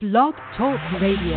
Blog 0.00 0.32
Talk 0.56 0.80
Radio. 0.98 1.36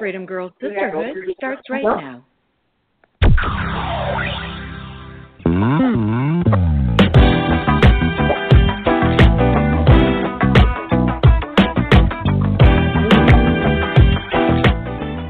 Freedom 0.00 0.26
Girls 0.26 0.50
Sisterhood 0.60 1.14
starts 1.36 1.62
right 1.70 1.84
now. 1.84 2.24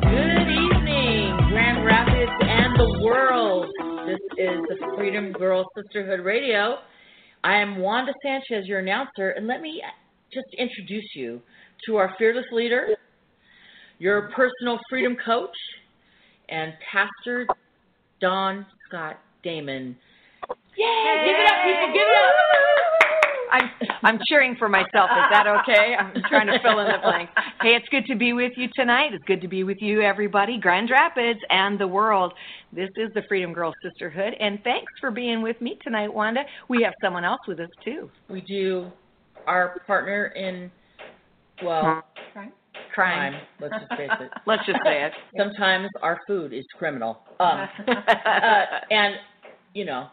Good 0.00 0.48
evening, 0.48 1.36
Grand 1.50 1.84
Rapids 1.84 2.32
and 2.40 2.74
the 2.80 3.00
world. 3.04 3.66
This 4.06 4.18
is 4.38 4.60
the 4.66 4.94
Freedom 4.96 5.32
Girl 5.32 5.66
Sisterhood 5.76 6.20
Radio. 6.20 6.79
I 7.44 7.56
am 7.56 7.76
Wanda 7.76 8.14
Sanchez, 8.22 8.66
your 8.66 8.79
announcer, 8.79 9.32
and 9.36 9.46
let 9.46 9.60
me 9.60 9.82
just 10.32 10.46
introduce 10.58 11.08
you 11.14 11.40
to 11.86 11.96
our 11.96 12.14
fearless 12.18 12.46
leader, 12.52 12.88
your 13.98 14.30
personal 14.34 14.79
freedom 14.88 15.16
coach, 15.24 15.57
and 16.48 16.72
Pastor 16.90 17.46
Dawn 18.20 18.66
Scott 18.88 19.18
Damon. 19.43 19.96
Yay! 20.76 21.24
Give 21.24 21.36
it 21.36 21.46
up, 21.46 21.64
people! 21.64 21.93
Give 21.93 22.02
it 22.02 22.16
up! 22.16 22.52
I'm 23.52 23.71
I'm 24.02 24.18
cheering 24.26 24.57
for 24.58 24.68
myself. 24.68 25.10
Is 25.10 25.29
that 25.30 25.44
okay? 25.46 25.94
I'm 25.94 26.22
trying 26.29 26.46
to 26.46 26.58
fill 26.62 26.79
in 26.80 26.86
the 26.86 26.99
blank. 27.02 27.29
Hey, 27.60 27.74
it's 27.76 27.88
good 27.90 28.07
to 28.07 28.16
be 28.16 28.32
with 28.32 28.52
you 28.57 28.68
tonight. 28.74 29.12
It's 29.12 29.24
good 29.26 29.43
to 29.43 29.49
be 29.49 29.62
with 29.62 29.76
you, 29.80 30.00
everybody, 30.00 30.58
Grand 30.58 30.90
Rapids 30.90 31.38
and 31.50 31.79
the 31.79 31.86
world. 31.86 32.33
This 32.72 32.88
is 32.96 33.10
the 33.14 33.22
Freedom 33.28 33.52
Girl 33.52 33.74
Sisterhood, 33.83 34.34
and 34.41 34.58
thanks 34.64 34.91
for 35.00 35.10
being 35.10 35.42
with 35.42 35.60
me 35.60 35.78
tonight, 35.84 36.12
Wanda. 36.12 36.44
We 36.70 36.83
have 36.83 36.94
someone 37.02 37.24
else 37.24 37.41
with 37.46 37.60
us 37.60 37.69
too. 37.84 38.10
We 38.30 38.41
do 38.41 38.91
our 39.46 39.78
partner 39.86 40.27
in, 40.27 40.70
well, 41.64 42.02
Crime. 42.32 42.52
crime. 42.94 43.34
Let's 43.60 43.74
just 43.74 43.88
face 43.96 44.10
it. 44.20 44.30
Let's 44.46 44.64
just 44.66 44.78
say 44.84 45.04
it. 45.04 45.12
Sometimes 45.38 45.88
our 46.02 46.18
food 46.26 46.52
is 46.52 46.64
criminal. 46.78 47.20
Um, 47.40 47.68
uh, 47.88 48.64
and, 48.90 49.14
you 49.74 49.84
know, 49.84 50.08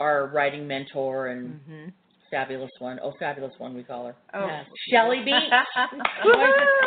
our 0.00 0.28
writing 0.28 0.66
mentor 0.66 1.28
and 1.28 1.60
hmm 1.66 1.88
fabulous 2.30 2.70
one. 2.78 2.98
Oh, 3.02 3.12
fabulous 3.20 3.52
one, 3.58 3.74
we 3.74 3.82
call 3.82 4.06
her. 4.06 4.16
Oh. 4.32 4.46
Yes. 4.46 4.64
Shelly 4.90 5.18
Beach. 5.22 5.34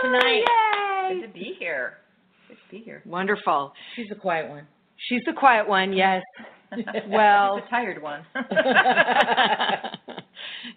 Tonight. 0.01 0.41
Yay! 0.41 1.19
Good 1.21 1.27
to 1.27 1.33
be 1.33 1.55
here. 1.59 1.97
Good 2.47 2.55
to 2.55 2.71
be 2.71 2.79
here. 2.83 3.03
Wonderful. 3.05 3.71
She's 3.95 4.07
a 4.11 4.15
quiet 4.15 4.49
one. 4.49 4.65
She's 5.07 5.21
the 5.27 5.33
quiet 5.33 5.67
one, 5.69 5.93
yes. 5.93 6.23
Well- 7.09 7.57
the 7.57 7.61
tired 7.69 8.01
one. 8.01 8.25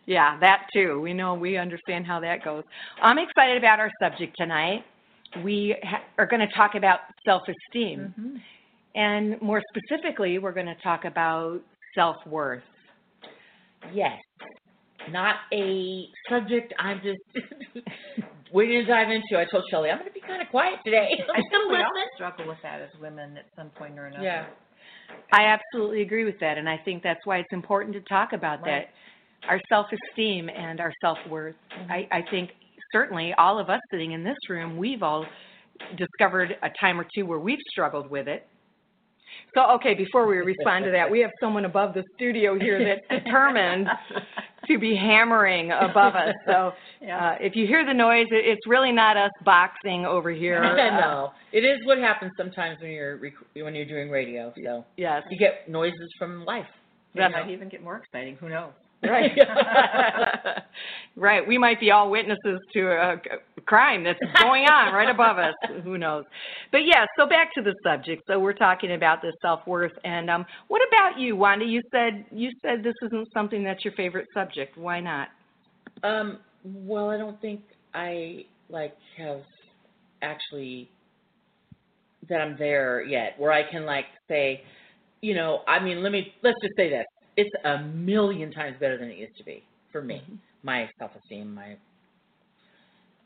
Yeah, 0.06 0.38
that 0.40 0.66
too. 0.72 1.00
We 1.00 1.12
know, 1.14 1.34
we 1.34 1.56
understand 1.56 2.06
how 2.06 2.20
that 2.20 2.44
goes. 2.44 2.64
I'm 3.02 3.18
excited 3.18 3.56
about 3.58 3.78
our 3.80 3.90
subject 4.00 4.34
tonight. 4.36 4.84
We 5.44 5.76
ha- 5.82 6.02
are 6.18 6.26
going 6.26 6.40
to 6.40 6.54
talk 6.54 6.74
about 6.74 7.00
self 7.24 7.42
esteem. 7.48 8.14
Mhm. 8.18 8.40
And 8.94 9.40
more 9.42 9.62
specifically, 9.76 10.38
we're 10.38 10.52
going 10.52 10.66
to 10.66 10.74
talk 10.82 11.04
about 11.04 11.60
self 11.94 12.16
worth. 12.26 12.62
yes. 13.92 14.18
Not 15.10 15.36
a 15.54 16.04
subject 16.28 16.74
I'm 16.78 17.00
just 17.02 17.20
waiting 18.52 18.80
to 18.80 18.86
dive 18.86 19.08
into. 19.10 19.38
I 19.40 19.44
told 19.50 19.64
Shelly, 19.70 19.90
I'm 19.90 19.98
going 19.98 20.08
to 20.08 20.12
be 20.14 20.20
kind 20.20 20.42
of 20.42 20.48
quiet 20.48 20.80
today. 20.84 21.08
I'm 21.34 21.42
still 21.48 21.68
we 21.70 21.76
all 21.76 21.84
struggle 22.14 22.46
with 22.48 22.58
that 22.62 22.80
as 22.80 22.90
women 23.00 23.36
at 23.36 23.46
some 23.56 23.70
point 23.70 23.98
or 23.98 24.06
another. 24.06 24.24
Yeah. 24.24 24.46
I 25.32 25.44
absolutely 25.46 26.02
agree 26.02 26.24
with 26.24 26.38
that. 26.40 26.58
And 26.58 26.68
I 26.68 26.76
think 26.84 27.02
that's 27.02 27.24
why 27.24 27.38
it's 27.38 27.52
important 27.52 27.94
to 27.94 28.00
talk 28.02 28.32
about 28.34 28.60
Right. 28.62 28.86
that 28.86 28.90
our 29.48 29.60
self 29.68 29.86
esteem 30.10 30.48
and 30.48 30.80
our 30.80 30.92
self 31.00 31.18
worth. 31.28 31.54
I, 31.88 32.08
I 32.10 32.22
think 32.30 32.50
certainly 32.92 33.34
all 33.38 33.58
of 33.58 33.70
us 33.70 33.80
sitting 33.90 34.12
in 34.12 34.24
this 34.24 34.36
room, 34.48 34.76
we've 34.76 35.02
all 35.02 35.26
discovered 35.96 36.56
a 36.62 36.70
time 36.80 36.98
or 37.00 37.06
two 37.14 37.26
where 37.26 37.38
we've 37.38 37.58
struggled 37.70 38.10
with 38.10 38.28
it. 38.28 38.46
So, 39.54 39.62
okay, 39.72 39.94
before 39.94 40.26
we 40.26 40.36
respond 40.38 40.84
to 40.84 40.90
that, 40.90 41.10
we 41.10 41.20
have 41.20 41.30
someone 41.40 41.64
above 41.64 41.94
the 41.94 42.02
studio 42.16 42.58
here 42.58 42.84
that's 42.84 43.22
determined 43.24 43.86
to 44.66 44.78
be 44.78 44.94
hammering 44.94 45.70
above 45.70 46.14
us. 46.14 46.34
So, 46.46 46.72
uh, 47.10 47.36
if 47.40 47.56
you 47.56 47.66
hear 47.66 47.86
the 47.86 47.94
noise, 47.94 48.26
it's 48.30 48.66
really 48.66 48.92
not 48.92 49.16
us 49.16 49.30
boxing 49.44 50.04
over 50.04 50.30
here. 50.30 50.62
Uh, 50.78 51.00
no, 51.00 51.30
it 51.52 51.64
is 51.64 51.78
what 51.86 51.98
happens 51.98 52.32
sometimes 52.36 52.80
when 52.80 52.90
you're 52.90 53.16
rec- 53.16 53.32
when 53.54 53.74
you're 53.74 53.84
doing 53.84 54.10
radio. 54.10 54.52
So 54.64 54.84
Yes. 54.96 55.22
you 55.30 55.38
get 55.38 55.68
noises 55.68 56.12
from 56.18 56.44
life. 56.44 56.66
It 57.14 57.30
might 57.32 57.50
even 57.50 57.68
get 57.68 57.82
more 57.82 57.96
exciting. 57.96 58.36
Who 58.36 58.48
knows? 58.48 58.72
Right. 59.02 59.38
right. 61.16 61.46
We 61.46 61.56
might 61.56 61.78
be 61.78 61.90
all 61.90 62.10
witnesses 62.10 62.60
to 62.72 62.88
a 62.88 63.16
crime 63.64 64.02
that's 64.02 64.18
going 64.40 64.64
on 64.64 64.92
right 64.92 65.08
above 65.08 65.38
us. 65.38 65.54
Who 65.84 65.98
knows? 65.98 66.24
But 66.72 66.78
yeah, 66.78 67.06
so 67.16 67.26
back 67.26 67.54
to 67.54 67.62
the 67.62 67.74
subject. 67.84 68.22
So 68.26 68.40
we're 68.40 68.54
talking 68.54 68.94
about 68.94 69.22
the 69.22 69.32
self-worth 69.40 69.92
and 70.04 70.28
um 70.28 70.44
what 70.66 70.82
about 70.88 71.18
you, 71.20 71.36
Wanda? 71.36 71.64
You 71.64 71.80
said 71.92 72.24
you 72.32 72.50
said 72.60 72.82
this 72.82 72.94
isn't 73.06 73.28
something 73.32 73.62
that's 73.62 73.84
your 73.84 73.94
favorite 73.94 74.26
subject. 74.34 74.76
Why 74.76 75.00
not? 75.00 75.28
Um, 76.02 76.38
well, 76.64 77.10
I 77.10 77.18
don't 77.18 77.40
think 77.40 77.60
I 77.94 78.44
like 78.68 78.96
have 79.16 79.42
actually 80.22 80.90
that 82.28 82.40
I'm 82.40 82.56
there 82.58 83.02
yet, 83.04 83.34
where 83.38 83.52
I 83.52 83.68
can 83.68 83.86
like 83.86 84.06
say, 84.28 84.62
you 85.20 85.34
know, 85.34 85.60
I 85.66 85.82
mean, 85.82 86.02
let 86.02 86.12
me 86.12 86.32
let's 86.42 86.58
just 86.62 86.76
say 86.76 86.90
this: 86.90 87.06
it's 87.38 87.54
a 87.64 87.78
million 87.84 88.50
times 88.50 88.76
better 88.80 88.98
than 88.98 89.08
it 89.08 89.16
used 89.16 89.36
to 89.38 89.44
be 89.44 89.62
for 89.92 90.02
me. 90.02 90.22
My 90.62 90.88
self-esteem, 90.98 91.54
my 91.54 91.76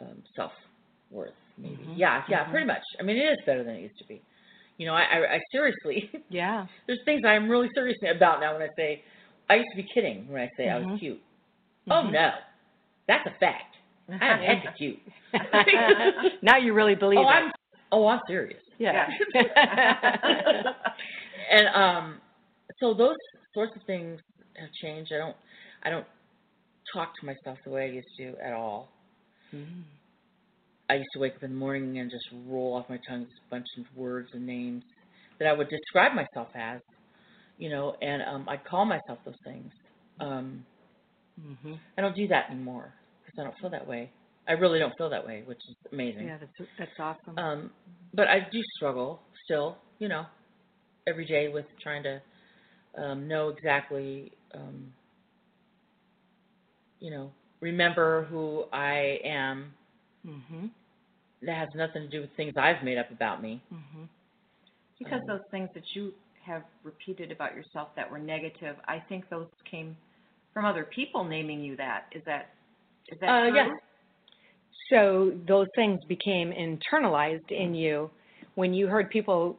um, 0.00 0.22
self-worth, 0.36 1.32
maybe. 1.58 1.76
Mhm. 1.84 1.96
Yeah, 1.96 2.22
yeah, 2.28 2.44
Mhm. 2.44 2.50
pretty 2.50 2.66
much. 2.66 2.82
I 3.00 3.02
mean, 3.02 3.16
it 3.16 3.24
is 3.32 3.38
better 3.46 3.64
than 3.64 3.74
it 3.76 3.80
used 3.80 3.98
to 3.98 4.04
be. 4.06 4.20
You 4.78 4.86
know, 4.86 4.94
I, 4.94 5.02
I, 5.02 5.34
I 5.36 5.40
seriously, 5.50 6.10
Yeah. 6.28 6.66
there's 6.86 7.00
things 7.04 7.22
I'm 7.24 7.48
really 7.48 7.68
serious 7.74 7.98
about 8.02 8.40
now 8.40 8.52
when 8.52 8.62
I 8.62 8.68
say, 8.76 9.02
I 9.48 9.56
used 9.56 9.68
to 9.72 9.76
be 9.76 9.88
kidding 9.94 10.28
when 10.30 10.42
I 10.42 10.50
say 10.56 10.68
I 10.68 10.78
was 10.78 10.86
Mhm. 10.86 10.98
cute. 10.98 11.22
Oh 11.90 12.02
Mhm. 12.04 12.12
no, 12.12 12.30
that's 13.08 13.26
a 13.26 13.32
fact. 13.40 13.76
I 14.20 14.28
am 14.28 14.40
hecka 14.40 14.74
cute. 14.78 15.00
now 16.42 16.56
you 16.58 16.74
really 16.74 16.94
believe 16.94 17.18
oh, 17.18 17.22
it. 17.22 17.26
I'm 17.26 17.52
oh, 17.92 18.06
I'm 18.06 18.20
serious. 18.28 18.60
yeah. 18.78 19.08
and 21.50 21.66
um, 21.74 22.20
so 22.82 22.92
those 22.92 23.16
sorts 23.54 23.72
of 23.76 23.82
things 23.86 24.20
have 24.56 24.70
changed. 24.82 25.12
I 25.14 25.18
don't, 25.18 25.36
I 25.84 25.90
don't 25.90 26.06
talk 26.92 27.12
to 27.20 27.26
myself 27.26 27.58
the 27.64 27.70
way 27.70 27.84
I 27.84 27.90
used 27.90 28.08
to 28.18 28.34
at 28.44 28.52
all. 28.52 28.88
Mm. 29.54 29.84
I 30.90 30.94
used 30.96 31.08
to 31.14 31.20
wake 31.20 31.36
up 31.36 31.42
in 31.44 31.50
the 31.52 31.56
morning 31.56 31.98
and 32.00 32.10
just 32.10 32.24
roll 32.46 32.74
off 32.74 32.86
my 32.90 32.98
tongue 33.08 33.22
a 33.22 33.50
bunch 33.50 33.66
of 33.78 33.84
words 33.96 34.28
and 34.34 34.44
names 34.44 34.82
that 35.38 35.48
I 35.48 35.52
would 35.52 35.68
describe 35.68 36.12
myself 36.14 36.48
as, 36.54 36.80
you 37.56 37.70
know, 37.70 37.94
and 38.02 38.22
um, 38.22 38.46
I'd 38.48 38.64
call 38.64 38.84
myself 38.84 39.18
those 39.24 39.34
things. 39.44 39.70
Um, 40.20 40.64
Mhm. 41.40 41.78
I 41.96 42.02
don't 42.02 42.14
do 42.14 42.28
that 42.28 42.50
anymore 42.50 42.92
because 43.24 43.40
I 43.40 43.44
don't 43.44 43.56
feel 43.58 43.70
that 43.70 43.86
way. 43.86 44.10
I 44.46 44.52
really 44.52 44.78
don't 44.78 44.96
feel 44.98 45.08
that 45.08 45.26
way, 45.26 45.42
which 45.46 45.60
is 45.68 45.76
amazing. 45.92 46.26
Yeah, 46.26 46.36
that's 46.38 46.70
that's 46.78 47.00
awesome. 47.00 47.38
Um, 47.38 47.70
but 48.12 48.28
I 48.28 48.40
do 48.52 48.62
struggle 48.76 49.20
still, 49.44 49.78
you 49.98 50.08
know, 50.08 50.26
every 51.06 51.24
day 51.24 51.48
with 51.48 51.64
trying 51.82 52.02
to 52.02 52.20
um, 52.96 53.26
know 53.28 53.48
exactly, 53.48 54.32
um, 54.54 54.92
you 57.00 57.10
know, 57.10 57.30
remember 57.60 58.24
who 58.24 58.64
I 58.72 59.18
am. 59.24 59.72
mhm. 60.26 60.70
That 61.42 61.56
has 61.56 61.68
nothing 61.74 62.02
to 62.02 62.08
do 62.08 62.20
with 62.20 62.30
things 62.36 62.54
I've 62.56 62.82
made 62.84 62.98
up 62.98 63.10
about 63.10 63.42
me. 63.42 63.60
Mhm. 63.72 64.08
because 64.98 65.20
those 65.26 65.42
things 65.50 65.68
that 65.74 65.96
you 65.96 66.14
have 66.44 66.62
repeated 66.84 67.32
about 67.32 67.54
yourself 67.56 67.88
that 67.96 68.08
were 68.08 68.18
negative, 68.20 68.76
I 68.86 69.00
think 69.00 69.28
those 69.28 69.48
came 69.64 69.96
from 70.52 70.64
other 70.64 70.84
people 70.84 71.24
naming 71.24 71.60
you 71.60 71.74
that. 71.76 72.06
Is 72.12 72.22
that 72.24 72.50
is 73.08 73.18
that 73.20 73.28
Uh, 73.28 73.48
true? 73.48 73.56
yeah. 73.56 73.74
So 74.90 75.30
those 75.46 75.66
things 75.74 76.04
became 76.04 76.52
internalized 76.52 77.50
in 77.50 77.74
you. 77.74 78.10
When 78.54 78.72
you 78.74 78.86
heard 78.86 79.10
people 79.10 79.58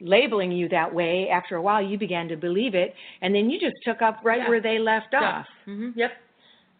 labeling 0.00 0.50
you 0.52 0.68
that 0.70 0.92
way, 0.92 1.28
after 1.28 1.56
a 1.56 1.62
while 1.62 1.82
you 1.82 1.98
began 1.98 2.28
to 2.28 2.36
believe 2.36 2.74
it, 2.74 2.94
and 3.22 3.34
then 3.34 3.50
you 3.50 3.58
just 3.60 3.76
took 3.84 4.02
up 4.02 4.18
right 4.24 4.40
Yeah. 4.40 4.48
where 4.48 4.60
they 4.60 4.78
left 4.78 5.14
off. 5.14 5.46
hmm 5.64 5.90
Yep. 5.94 6.12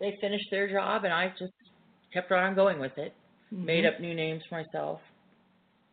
They 0.00 0.16
finished 0.20 0.50
their 0.50 0.68
job, 0.68 1.04
and 1.04 1.12
I 1.12 1.28
just 1.38 1.52
kept 2.12 2.32
on 2.32 2.54
going 2.54 2.78
with 2.78 2.96
it. 2.98 3.12
Made 3.52 3.84
Mhm. 3.84 3.88
up 3.94 4.00
new 4.00 4.14
names 4.14 4.44
for 4.46 4.54
myself. 4.56 5.00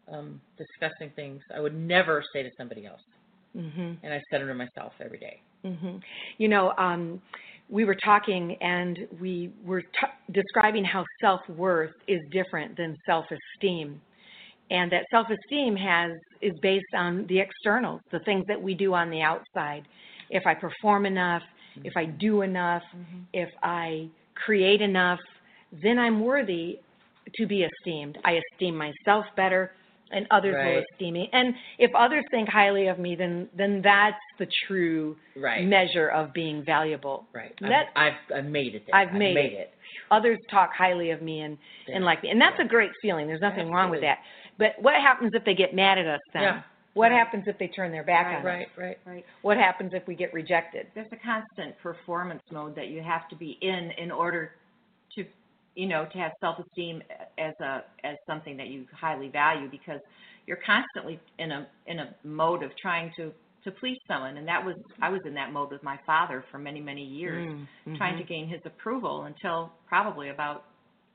Um, 0.09 0.39
disgusting 0.57 1.09
things 1.11 1.41
I 1.53 1.59
would 1.59 1.75
never 1.75 2.23
say 2.31 2.41
to 2.41 2.49
somebody 2.57 2.85
else, 2.85 3.01
Mhm. 3.55 3.97
and 4.03 4.13
I 4.13 4.21
said 4.29 4.39
them 4.41 4.47
to 4.47 4.53
myself 4.53 4.93
every 5.01 5.17
day. 5.17 5.41
hmm 5.63 5.97
You 6.37 6.47
know, 6.47 6.73
um, 6.77 7.21
we 7.69 7.83
were 7.83 7.95
talking 7.95 8.55
and 8.61 9.05
we 9.19 9.51
were 9.65 9.81
t- 9.81 9.89
describing 10.31 10.85
how 10.85 11.03
self 11.19 11.47
worth 11.49 11.93
is 12.07 12.21
different 12.29 12.77
than 12.77 12.95
self 13.05 13.25
esteem. 13.31 13.99
And 14.69 14.91
that 14.91 15.05
self-esteem 15.11 15.75
has 15.75 16.11
is 16.41 16.53
based 16.61 16.93
on 16.93 17.25
the 17.27 17.39
externals, 17.39 18.01
the 18.11 18.19
things 18.19 18.45
that 18.47 18.61
we 18.61 18.73
do 18.73 18.93
on 18.93 19.09
the 19.09 19.21
outside. 19.21 19.83
If 20.29 20.45
I 20.45 20.53
perform 20.53 21.05
enough, 21.05 21.41
if 21.83 21.95
I 21.95 22.05
do 22.05 22.41
enough, 22.41 22.83
Mm-hmm. 22.95 23.19
if 23.33 23.49
I 23.63 24.09
create 24.35 24.81
enough, 24.81 25.19
then 25.83 25.97
I'm 25.99 26.21
worthy 26.21 26.79
to 27.35 27.45
be 27.45 27.63
esteemed. 27.63 28.17
I 28.23 28.39
esteem 28.53 28.75
myself 28.77 29.25
better 29.35 29.71
and 30.11 30.25
others 30.31 30.55
will 30.55 30.83
esteem 30.93 31.13
me. 31.15 31.29
And 31.33 31.53
if 31.79 31.91
others 31.93 32.23
think 32.31 32.47
highly 32.47 32.87
of 32.87 32.97
me, 32.97 33.15
then 33.15 33.49
then 33.57 33.81
that's 33.83 34.15
the 34.39 34.47
true 34.67 35.17
Right. 35.35 35.65
measure 35.65 36.07
of 36.09 36.31
being 36.33 36.63
valuable. 36.63 37.25
Right. 37.33 37.53
That- 37.61 37.87
I've, 37.95 38.13
I've, 38.31 38.37
I've 38.37 38.45
made 38.45 38.75
it 38.75 38.83
there. 38.85 38.95
I've 38.95 39.13
made 39.13 39.35
made 39.35 39.53
it. 39.53 39.59
it. 39.59 39.73
Others 40.11 40.37
talk 40.49 40.71
highly 40.73 41.11
of 41.11 41.21
me 41.21 41.41
and 41.41 41.57
and 41.93 42.05
like 42.05 42.23
me. 42.23 42.29
And 42.29 42.39
that's 42.39 42.59
a 42.59 42.65
great 42.65 42.91
feeling. 43.01 43.27
There's 43.27 43.41
nothing 43.41 43.69
wrong 43.69 43.89
with 43.89 44.01
that. 44.01 44.19
But 44.57 44.73
what 44.81 44.95
happens 44.95 45.31
if 45.33 45.43
they 45.45 45.53
get 45.53 45.73
mad 45.75 45.97
at 45.97 46.07
us 46.07 46.21
then? 46.33 46.43
Yeah. 46.43 46.61
What 46.93 47.11
happens 47.11 47.43
if 47.45 47.59
they 47.59 47.67
turn 47.67 47.91
their 47.91 48.03
back 48.03 48.25
Right, 48.25 48.33
on 48.37 48.39
us? 48.41 48.45
Right, 48.45 48.67
right. 48.77 48.97
Right. 49.05 49.25
What 49.43 49.57
happens 49.57 49.91
if 49.93 50.07
we 50.07 50.15
get 50.15 50.33
rejected? 50.33 50.87
There's 50.95 51.11
a 51.11 51.17
constant 51.17 51.77
performance 51.81 52.41
mode 52.51 52.75
that 52.75 52.87
you 52.87 53.03
have 53.03 53.29
to 53.29 53.35
be 53.35 53.57
in 53.61 53.91
in 53.99 54.09
order 54.09 54.53
to, 55.15 55.23
you 55.75 55.87
know, 55.87 56.07
to 56.11 56.17
have 56.17 56.31
self-esteem 56.41 57.03
as 57.37 57.53
a 57.61 57.83
as 58.03 58.15
something 58.25 58.57
that 58.57 58.67
you 58.67 58.85
highly 58.99 59.29
value 59.29 59.69
because 59.69 59.99
you're 60.47 60.59
constantly 60.65 61.19
in 61.37 61.51
a 61.51 61.67
in 61.85 61.99
a 61.99 62.15
mode 62.23 62.63
of 62.63 62.71
trying 62.81 63.11
to 63.17 63.31
to 63.63 63.71
please 63.71 63.97
someone 64.07 64.37
and 64.37 64.47
that 64.47 64.63
was 64.63 64.75
I 65.01 65.09
was 65.09 65.21
in 65.25 65.33
that 65.35 65.51
mode 65.51 65.71
with 65.71 65.83
my 65.83 65.99
father 66.05 66.43
for 66.49 66.57
many 66.57 66.79
many 66.81 67.03
years 67.03 67.47
Mm, 67.85 67.97
trying 67.97 68.17
to 68.17 68.23
mhm. 68.23 68.27
gain 68.27 68.47
his 68.47 68.61
approval 68.65 69.23
until 69.23 69.71
probably 69.87 70.29
about 70.29 70.65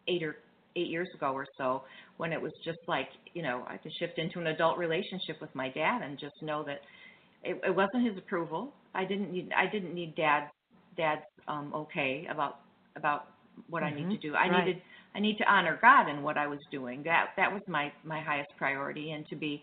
8 0.06 0.22
or 0.22 0.36
8 0.76 0.88
years 0.88 1.08
ago 1.14 1.32
or 1.32 1.46
so 1.58 1.82
when 2.16 2.32
it 2.32 2.40
was 2.40 2.52
just 2.64 2.78
like, 2.86 3.08
you 3.34 3.42
know, 3.42 3.64
I 3.68 3.76
could 3.76 3.92
shift 3.98 4.18
into 4.18 4.40
an 4.40 4.48
adult 4.48 4.78
relationship 4.78 5.40
with 5.40 5.54
my 5.54 5.68
dad 5.70 6.02
and 6.02 6.18
just 6.18 6.40
know 6.42 6.62
that 6.64 6.80
it, 7.42 7.60
it 7.66 7.74
wasn't 7.74 8.06
his 8.06 8.16
approval. 8.18 8.72
I 8.94 9.04
didn't 9.04 9.32
need 9.32 9.50
I 9.56 9.66
didn't 9.70 9.94
need 9.94 10.14
dad's 10.14 10.50
dad's 10.96 11.22
um 11.48 11.72
okay 11.74 12.26
about 12.30 12.60
about 12.96 13.28
what 13.68 13.82
I 13.82 13.90
need 13.90 14.10
to 14.10 14.18
Mhm, 14.18 14.18
do. 14.18 14.34
I 14.34 14.48
right. 14.48 14.66
needed 14.66 14.82
I 15.14 15.20
need 15.20 15.36
to 15.38 15.52
honor 15.52 15.78
God 15.80 16.08
in 16.08 16.22
what 16.22 16.38
I 16.38 16.46
was 16.46 16.60
doing. 16.70 17.02
That 17.04 17.30
that 17.36 17.52
was 17.52 17.62
my 17.68 17.92
my 18.04 18.20
highest 18.20 18.50
priority 18.56 19.12
and 19.12 19.26
to 19.28 19.36
be, 19.36 19.62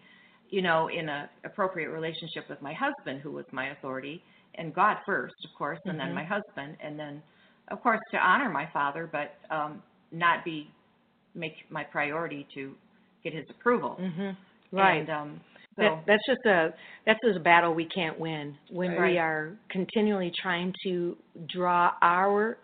you 0.50 0.62
know, 0.62 0.90
in 0.90 1.10
a 1.10 1.30
appropriate 1.46 1.90
relationship 1.90 2.50
with 2.50 2.62
my 2.62 2.74
husband 2.74 3.22
who 3.22 3.32
was 3.32 3.46
my 3.52 3.70
authority 3.70 4.22
and 4.56 4.74
God 4.74 4.98
first, 5.06 5.36
of 5.46 5.58
course, 5.58 5.80
and 5.88 5.98
Mhm. 5.98 6.00
then 6.00 6.14
my 6.14 6.24
husband 6.26 6.78
and 6.82 7.00
then 7.00 7.22
of 7.70 7.82
course 7.82 8.00
to 8.12 8.18
honor 8.18 8.50
my 8.50 8.68
father 8.74 9.08
but 9.12 9.36
um 9.56 9.82
not 10.12 10.44
be 10.44 10.70
make 11.36 11.54
my 11.70 11.84
priority 11.84 12.48
to 12.54 12.74
get 13.24 13.34
his 13.34 13.46
approval. 13.50 13.98
Mhm. 14.00 14.36
Right. 14.72 15.00
And 15.00 15.10
um 15.10 15.40
so 15.76 15.84
That, 15.84 16.06
that's 16.08 16.26
just 16.26 16.46
a 16.46 16.74
that's 17.06 17.20
just 17.24 17.38
a 17.38 17.40
battle 17.42 17.74
we 17.74 17.86
can't 17.86 18.20
win 18.20 18.58
when 18.70 18.92
Right. 18.92 19.12
we 19.14 19.18
are 19.18 19.52
continually 19.70 20.32
trying 20.42 20.74
to 20.84 21.18
draw 21.48 21.94
our 22.02 22.58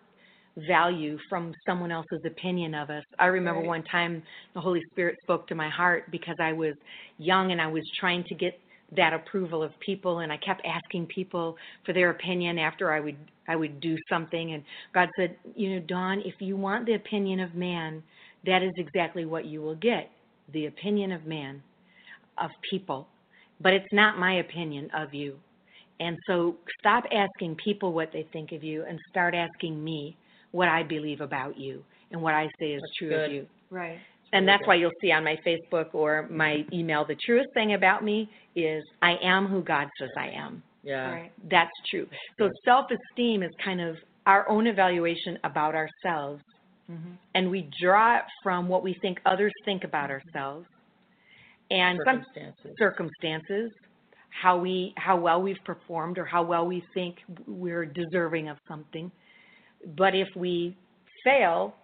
value 0.58 1.18
from 1.30 1.54
someone 1.66 1.92
else's 1.92 2.22
opinion 2.26 2.74
of 2.74 2.90
us. 2.90 3.04
I 3.20 3.26
remember 3.28 3.60
Right. 3.60 3.68
one 3.68 3.84
time 3.84 4.24
the 4.54 4.62
Holy 4.62 4.82
Spirit 4.92 5.18
spoke 5.24 5.48
to 5.48 5.56
my 5.56 5.70
heart 5.70 6.10
because 6.12 6.38
I 6.40 6.54
was 6.54 6.76
young 7.18 7.52
and 7.52 7.62
I 7.62 7.68
was 7.68 7.84
trying 8.00 8.24
to 8.26 8.36
get 8.36 8.58
that 8.96 9.14
approval 9.14 9.64
of 9.64 9.78
people 9.80 10.20
and 10.20 10.32
I 10.32 10.38
kept 10.38 10.62
asking 10.66 11.08
people 11.08 11.58
for 11.86 11.92
their 11.94 12.12
opinion 12.12 12.58
after 12.58 12.94
I 12.94 13.00
would 13.00 13.18
I 13.48 13.56
would 13.56 13.80
do 13.80 13.98
something 14.10 14.54
and 14.54 14.64
God 14.94 15.10
said, 15.18 15.36
you 15.56 15.72
know, 15.76 15.80
Dawn, 15.88 16.22
if 16.22 16.36
you 16.40 16.56
want 16.56 16.86
the 16.86 16.94
opinion 16.94 17.40
of 17.40 17.54
man, 17.56 18.02
that 18.46 18.64
is 18.64 18.72
exactly 18.78 19.26
what 19.26 19.46
you 19.46 19.62
will 19.62 19.76
get. 19.76 20.10
The 20.54 20.68
opinion 20.68 21.12
of 21.12 21.26
man 21.26 21.62
of 22.38 22.50
people, 22.70 23.08
but 23.62 23.74
it's 23.74 23.92
not 23.92 24.18
my 24.20 24.36
opinion 24.36 24.90
of 24.96 25.14
you. 25.14 25.36
And 26.00 26.18
so 26.28 26.58
stop 26.80 27.06
asking 27.12 27.56
people 27.56 27.94
what 27.94 28.10
they 28.12 28.28
think 28.34 28.52
of 28.52 28.64
you 28.64 28.84
and 28.88 29.00
start 29.10 29.34
asking 29.34 29.82
me 29.84 30.18
what 30.52 30.68
I 30.68 30.84
believe 30.84 31.22
about 31.22 31.58
you 31.58 31.84
and 32.12 32.22
what 32.22 32.34
I 32.34 32.48
say 32.60 32.74
is 32.74 32.82
That's 32.82 32.96
true 32.98 33.10
good. 33.10 33.26
of 33.26 33.32
you. 33.32 33.48
right. 33.70 33.98
And 34.34 34.46
really 34.46 34.54
that's 34.54 34.62
good. 34.64 34.68
why 34.68 34.76
you'll 34.76 34.92
see 35.02 35.12
on 35.12 35.24
my 35.24 35.38
Facebook 35.46 35.94
or 35.94 36.28
my 36.30 36.66
email 36.74 37.06
the 37.06 37.16
truest 37.26 37.48
thing 37.54 37.74
about 37.74 38.04
me 38.04 38.30
is 38.56 38.84
I 39.02 39.16
am 39.24 39.48
who 39.48 39.62
God 39.62 39.88
says 40.00 40.10
I 40.18 40.30
am. 40.30 40.62
Yeah. 40.84 41.10
Right. 41.12 41.32
That's 41.50 41.72
true. 41.90 42.08
So 42.38 42.50
self 42.66 42.88
esteem 42.92 43.44
is 43.44 43.52
kind 43.64 43.80
of 43.82 43.96
our 44.26 44.48
own 44.50 44.68
evaluation 44.68 45.38
about 45.44 45.76
ourselves 45.76 46.44
Mhm. 46.90 47.18
and 47.34 47.50
we 47.50 47.64
draw 47.80 48.18
it 48.18 48.24
from 48.44 48.68
what 48.68 48.84
we 48.84 48.94
think 48.96 49.20
others 49.26 49.52
think 49.66 49.84
about 49.84 50.12
ourselves. 50.12 50.68
And 51.72 51.98
Circumstances. 52.06 52.76
circumstances, 52.78 53.72
how 54.30 54.58
we 54.58 54.94
how 54.98 55.18
well 55.18 55.42
we've 55.42 55.64
performed 55.64 56.18
or 56.18 56.26
how 56.26 56.44
well 56.44 56.66
we 56.68 56.82
think 56.94 57.18
we're 57.48 57.86
deserving 57.86 58.50
of 58.50 58.58
something. 58.68 59.12
But 59.98 60.14
if 60.14 60.28
we 60.36 60.76
fail, 61.24 61.76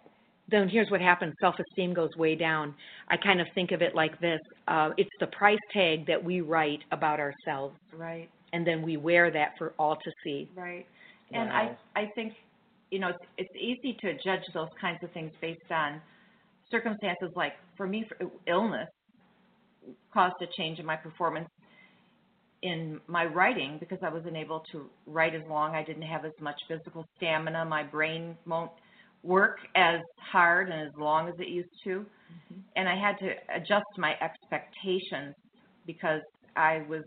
then 0.49 0.69
here's 0.69 0.91
what 0.91 1.01
happens: 1.01 1.33
self-esteem 1.39 1.93
goes 1.93 2.15
way 2.15 2.35
down. 2.35 2.75
I 3.07 3.17
kind 3.17 3.41
of 3.41 3.47
think 3.55 3.71
of 3.71 3.81
it 3.81 3.95
like 3.95 4.19
this: 4.19 4.41
uh, 4.67 4.91
it's 4.97 5.09
the 5.19 5.27
price 5.27 5.59
tag 5.71 6.05
that 6.07 6.23
we 6.23 6.41
write 6.41 6.83
about 6.91 7.19
ourselves, 7.19 7.77
Right. 7.93 8.29
and 8.53 8.65
then 8.67 8.81
we 8.83 8.97
wear 8.97 9.31
that 9.31 9.57
for 9.57 9.73
all 9.79 9.95
to 9.95 10.11
see. 10.23 10.47
Right. 10.55 10.85
And 11.33 11.49
Wow. 11.49 11.75
I 11.95 12.01
I 12.01 12.05
think 12.13 12.35
you 12.91 12.99
know 12.99 13.09
it's, 13.09 13.25
it's 13.37 13.55
easy 13.55 13.97
to 14.01 14.13
judge 14.23 14.41
those 14.53 14.69
kinds 14.79 14.99
of 15.03 15.11
things 15.11 15.31
based 15.41 15.71
on 15.71 16.01
circumstances 16.69 17.29
like 17.35 17.53
for 17.75 17.87
me 17.87 18.05
for 18.07 18.27
illness 18.47 18.87
caused 20.13 20.35
a 20.41 20.47
change 20.55 20.79
in 20.79 20.85
my 20.85 20.95
performance 20.95 21.49
in 22.61 22.99
my 23.07 23.25
writing 23.25 23.77
because 23.79 23.97
I 24.03 24.09
wasn't 24.09 24.37
able 24.37 24.63
to 24.71 24.85
write 25.07 25.33
as 25.33 25.41
long. 25.49 25.75
I 25.75 25.83
didn't 25.83 26.03
have 26.03 26.25
as 26.25 26.33
much 26.39 26.59
physical 26.67 27.05
stamina. 27.17 27.65
My 27.65 27.81
brain 27.81 28.37
won't 28.45 28.71
work 29.23 29.57
as 29.75 29.99
hard 30.19 30.69
and 30.69 30.87
as 30.87 30.93
long 30.97 31.27
as 31.27 31.33
it 31.39 31.47
used 31.47 31.69
to. 31.85 31.89
Mm-hmm. 31.99 32.59
And 32.75 32.87
I 32.87 32.95
had 32.95 33.17
to 33.19 33.31
adjust 33.55 33.85
my 33.97 34.13
expectations 34.21 35.33
because 35.87 36.21
I 36.55 36.83
was 36.87 37.03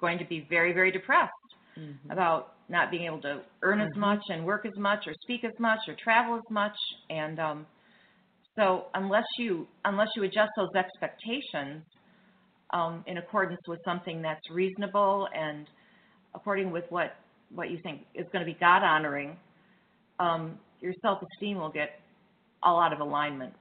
going 0.00 0.18
to 0.18 0.24
be 0.24 0.46
very, 0.48 0.72
very 0.72 0.92
depressed 0.92 1.32
Mhm. 1.78 2.10
about 2.10 2.54
not 2.68 2.90
being 2.90 3.04
able 3.04 3.20
to 3.20 3.42
earn 3.62 3.80
as 3.80 3.90
Mhm. 3.92 3.96
much 3.96 4.22
and 4.30 4.44
work 4.44 4.66
as 4.66 4.76
much 4.76 5.06
or 5.06 5.14
speak 5.22 5.44
as 5.44 5.58
much 5.58 5.80
or 5.88 5.94
travel 5.94 6.36
as 6.36 6.50
much 6.50 6.76
and 7.10 7.38
um 7.38 7.66
so 8.56 8.86
unless 8.94 9.26
you 9.38 9.66
unless 9.84 10.08
you 10.16 10.22
adjust 10.24 10.52
those 10.56 10.74
expectations 10.74 11.84
um 12.70 13.02
in 13.06 13.18
accordance 13.18 13.60
with 13.68 13.80
something 13.84 14.22
that's 14.22 14.48
reasonable 14.50 15.28
and 15.34 15.68
according 16.34 16.70
with 16.70 16.84
what 16.90 17.16
what 17.54 17.70
you 17.70 17.78
think 17.82 18.02
is 18.14 18.26
going 18.32 18.44
to 18.44 18.50
be 18.50 18.58
God 18.58 18.82
honoring 18.82 19.36
um 20.18 20.58
your 20.80 20.94
self-esteem 21.02 21.58
will 21.58 21.70
get 21.70 22.00
all 22.62 22.80
out 22.80 22.92
of 22.92 23.00
alignment 23.00 23.54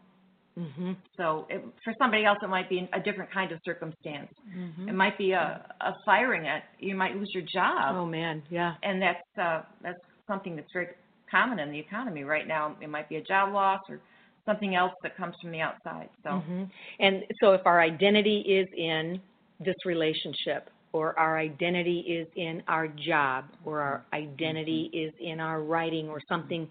Mm-hmm. 0.59 0.91
so 1.15 1.47
it, 1.49 1.63
for 1.83 1.93
somebody 1.97 2.25
else 2.25 2.37
it 2.41 2.49
might 2.49 2.69
be 2.69 2.89
a 2.93 2.99
different 2.99 3.31
kind 3.31 3.51
of 3.51 3.59
circumstance 3.63 4.29
Mm-hmm. 4.55 4.89
it 4.89 4.93
might 4.93 5.17
be 5.17 5.31
a 5.31 5.65
a 5.81 5.93
firing 6.05 6.47
at 6.47 6.63
you 6.79 6.93
might 6.95 7.15
lose 7.15 7.31
your 7.33 7.43
job 7.43 7.95
Oh 7.95 8.05
man, 8.05 8.43
yeah. 8.49 8.73
and 8.83 9.01
that's 9.01 9.37
uh, 9.41 9.61
that's 9.81 9.99
something 10.27 10.55
that's 10.57 10.71
very 10.73 10.87
common 11.29 11.59
in 11.59 11.71
the 11.71 11.79
economy 11.79 12.23
right 12.25 12.47
now. 12.47 12.75
It 12.81 12.89
might 12.89 13.07
be 13.07 13.15
a 13.15 13.21
job 13.23 13.53
loss 13.53 13.79
or 13.89 13.99
something 14.45 14.75
else 14.75 14.91
that 15.03 15.15
comes 15.15 15.35
from 15.41 15.51
the 15.51 15.61
outside. 15.61 16.09
So 16.23 16.39
hmm 16.39 16.63
And 16.99 17.23
so 17.41 17.53
if 17.53 17.61
our 17.65 17.79
identity 17.81 18.39
is 18.41 18.67
in 18.77 19.21
this 19.63 19.75
relationship, 19.85 20.69
or 20.93 21.17
our 21.17 21.37
identity 21.37 21.99
is 22.01 22.27
in 22.35 22.61
our 22.67 22.87
job, 22.87 23.45
or 23.63 23.79
our 23.79 24.03
identity 24.13 24.89
is 24.93 25.13
in 25.21 25.39
our 25.39 25.61
writing, 25.61 26.09
or 26.09 26.19
something 26.27 26.67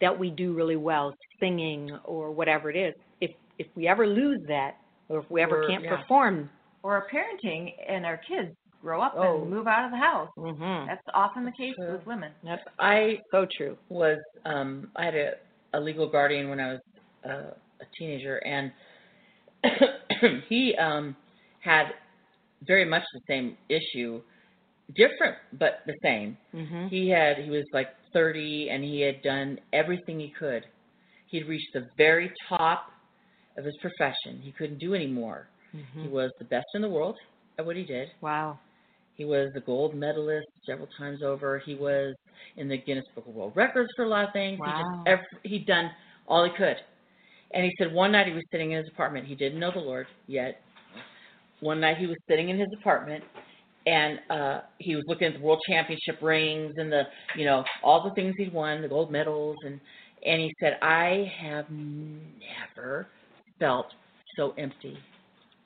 that 0.00 0.16
we 0.18 0.30
do 0.30 0.54
really 0.54 0.76
well, 0.76 1.12
singing 1.40 1.90
or 2.04 2.30
whatever 2.30 2.70
it 2.70 2.76
is, 2.76 2.94
if 3.58 3.66
if 3.66 3.76
we 3.76 3.88
ever 3.88 4.06
lose 4.06 4.40
that, 4.48 4.76
or 5.08 5.18
if 5.20 5.30
we 5.30 5.42
ever 5.42 5.62
Or- 5.64 5.68
can't 5.68 5.84
yeah. 5.84 5.96
perform, 5.96 6.50
or 6.82 6.94
our 6.94 7.06
parenting 7.08 7.74
and 7.88 8.06
our 8.06 8.18
kids 8.18 8.54
grow 8.80 9.00
up 9.00 9.14
Oh. 9.16 9.42
and 9.42 9.50
move 9.50 9.66
out 9.66 9.84
of 9.84 9.90
the 9.90 9.96
house. 9.96 10.30
mm-hmm. 10.38 10.86
That's 10.86 11.02
often 11.12 11.44
the 11.44 11.50
case 11.52 11.74
true. 11.76 11.92
with 11.92 12.06
women. 12.06 12.32
that's 12.44 12.62
I 12.78 13.20
so 13.32 13.46
true. 13.56 13.76
was 13.88 14.18
um 14.44 14.90
I 14.96 15.04
had 15.04 15.14
a, 15.16 15.32
a 15.74 15.80
legal 15.80 16.08
guardian 16.08 16.48
when 16.48 16.60
I 16.60 16.72
was 16.74 16.80
uh, 17.24 17.50
a 17.80 17.84
teenager 17.98 18.36
and 18.46 18.70
he 20.48 20.74
um 20.76 21.16
had 21.60 21.86
very 22.66 22.84
much 22.84 23.02
the 23.14 23.20
same 23.28 23.56
issue 23.68 24.20
different 24.94 25.36
but 25.58 25.80
the 25.86 25.94
same 26.02 26.36
Mm-hmm. 26.54 26.86
he 26.88 27.08
had 27.08 27.38
he 27.38 27.50
was 27.50 27.64
like 27.72 27.88
30 28.12 28.70
and 28.70 28.82
he 28.84 29.00
had 29.00 29.20
done 29.22 29.58
everything 29.72 30.18
he 30.20 30.32
could 30.38 30.64
he'd 31.26 31.46
reached 31.48 31.72
the 31.74 31.88
very 31.96 32.32
top 32.48 32.90
of 33.58 33.64
his 33.64 33.76
profession 33.82 34.40
he 34.42 34.52
couldn't 34.52 34.78
do 34.78 34.94
any 34.94 35.08
more 35.08 35.48
Mm-hmm. 35.76 36.02
he 36.04 36.08
was 36.08 36.30
the 36.38 36.46
best 36.46 36.66
in 36.74 36.80
the 36.82 36.88
world 36.88 37.16
at 37.58 37.66
what 37.66 37.76
he 37.76 37.84
did 37.84 38.08
Wow. 38.22 38.58
he 39.16 39.24
was 39.26 39.50
a 39.56 39.60
gold 39.60 39.94
medalist 39.94 40.46
several 40.66 40.88
times 40.98 41.22
over. 41.22 41.58
He 41.58 41.74
was 41.74 42.14
in 42.56 42.68
the 42.68 42.78
Guinness 42.78 43.04
Book 43.14 43.26
of 43.26 43.34
World 43.34 43.52
Records 43.56 43.90
for 43.96 44.04
a 44.04 44.08
lot 44.08 44.24
of 44.24 44.32
things. 44.32 44.58
He 44.64 44.70
Wow. 44.70 44.78
just 44.78 44.88
every, 45.06 45.26
he'd 45.44 45.66
done 45.66 45.90
all 46.28 46.44
he 46.44 46.50
could. 46.56 46.76
And 47.52 47.64
he 47.64 47.72
said 47.78 47.92
one 47.92 48.12
night 48.12 48.26
he 48.28 48.32
was 48.32 48.44
sitting 48.52 48.72
in 48.72 48.78
his 48.78 48.88
apartment. 48.92 49.26
He 49.26 49.34
didn't 49.34 49.58
know 49.58 49.72
the 49.72 49.80
Lord 49.80 50.06
yet. 50.26 50.60
One 51.60 51.80
night 51.80 51.96
he 51.98 52.06
was 52.06 52.16
sitting 52.28 52.48
in 52.48 52.58
his 52.58 52.68
apartment 52.80 53.24
and 53.86 54.18
uh 54.30 54.60
he 54.78 54.94
was 54.96 55.04
looking 55.08 55.28
at 55.28 55.34
the 55.34 55.40
world 55.40 55.60
championship 55.68 56.20
rings 56.22 56.74
and 56.76 56.90
the 56.92 57.02
you 57.36 57.44
know 57.44 57.64
all 57.82 58.02
the 58.04 58.14
things 58.14 58.34
he'd 58.38 58.52
won, 58.52 58.82
the 58.82 58.88
gold 58.88 59.10
medals 59.10 59.56
and 59.64 59.80
and 60.24 60.40
he 60.40 60.52
said, 60.60 60.78
"I 60.82 61.30
have 61.40 61.66
never 61.70 63.06
felt 63.58 63.94
so 64.36 64.52
empty 64.58 64.98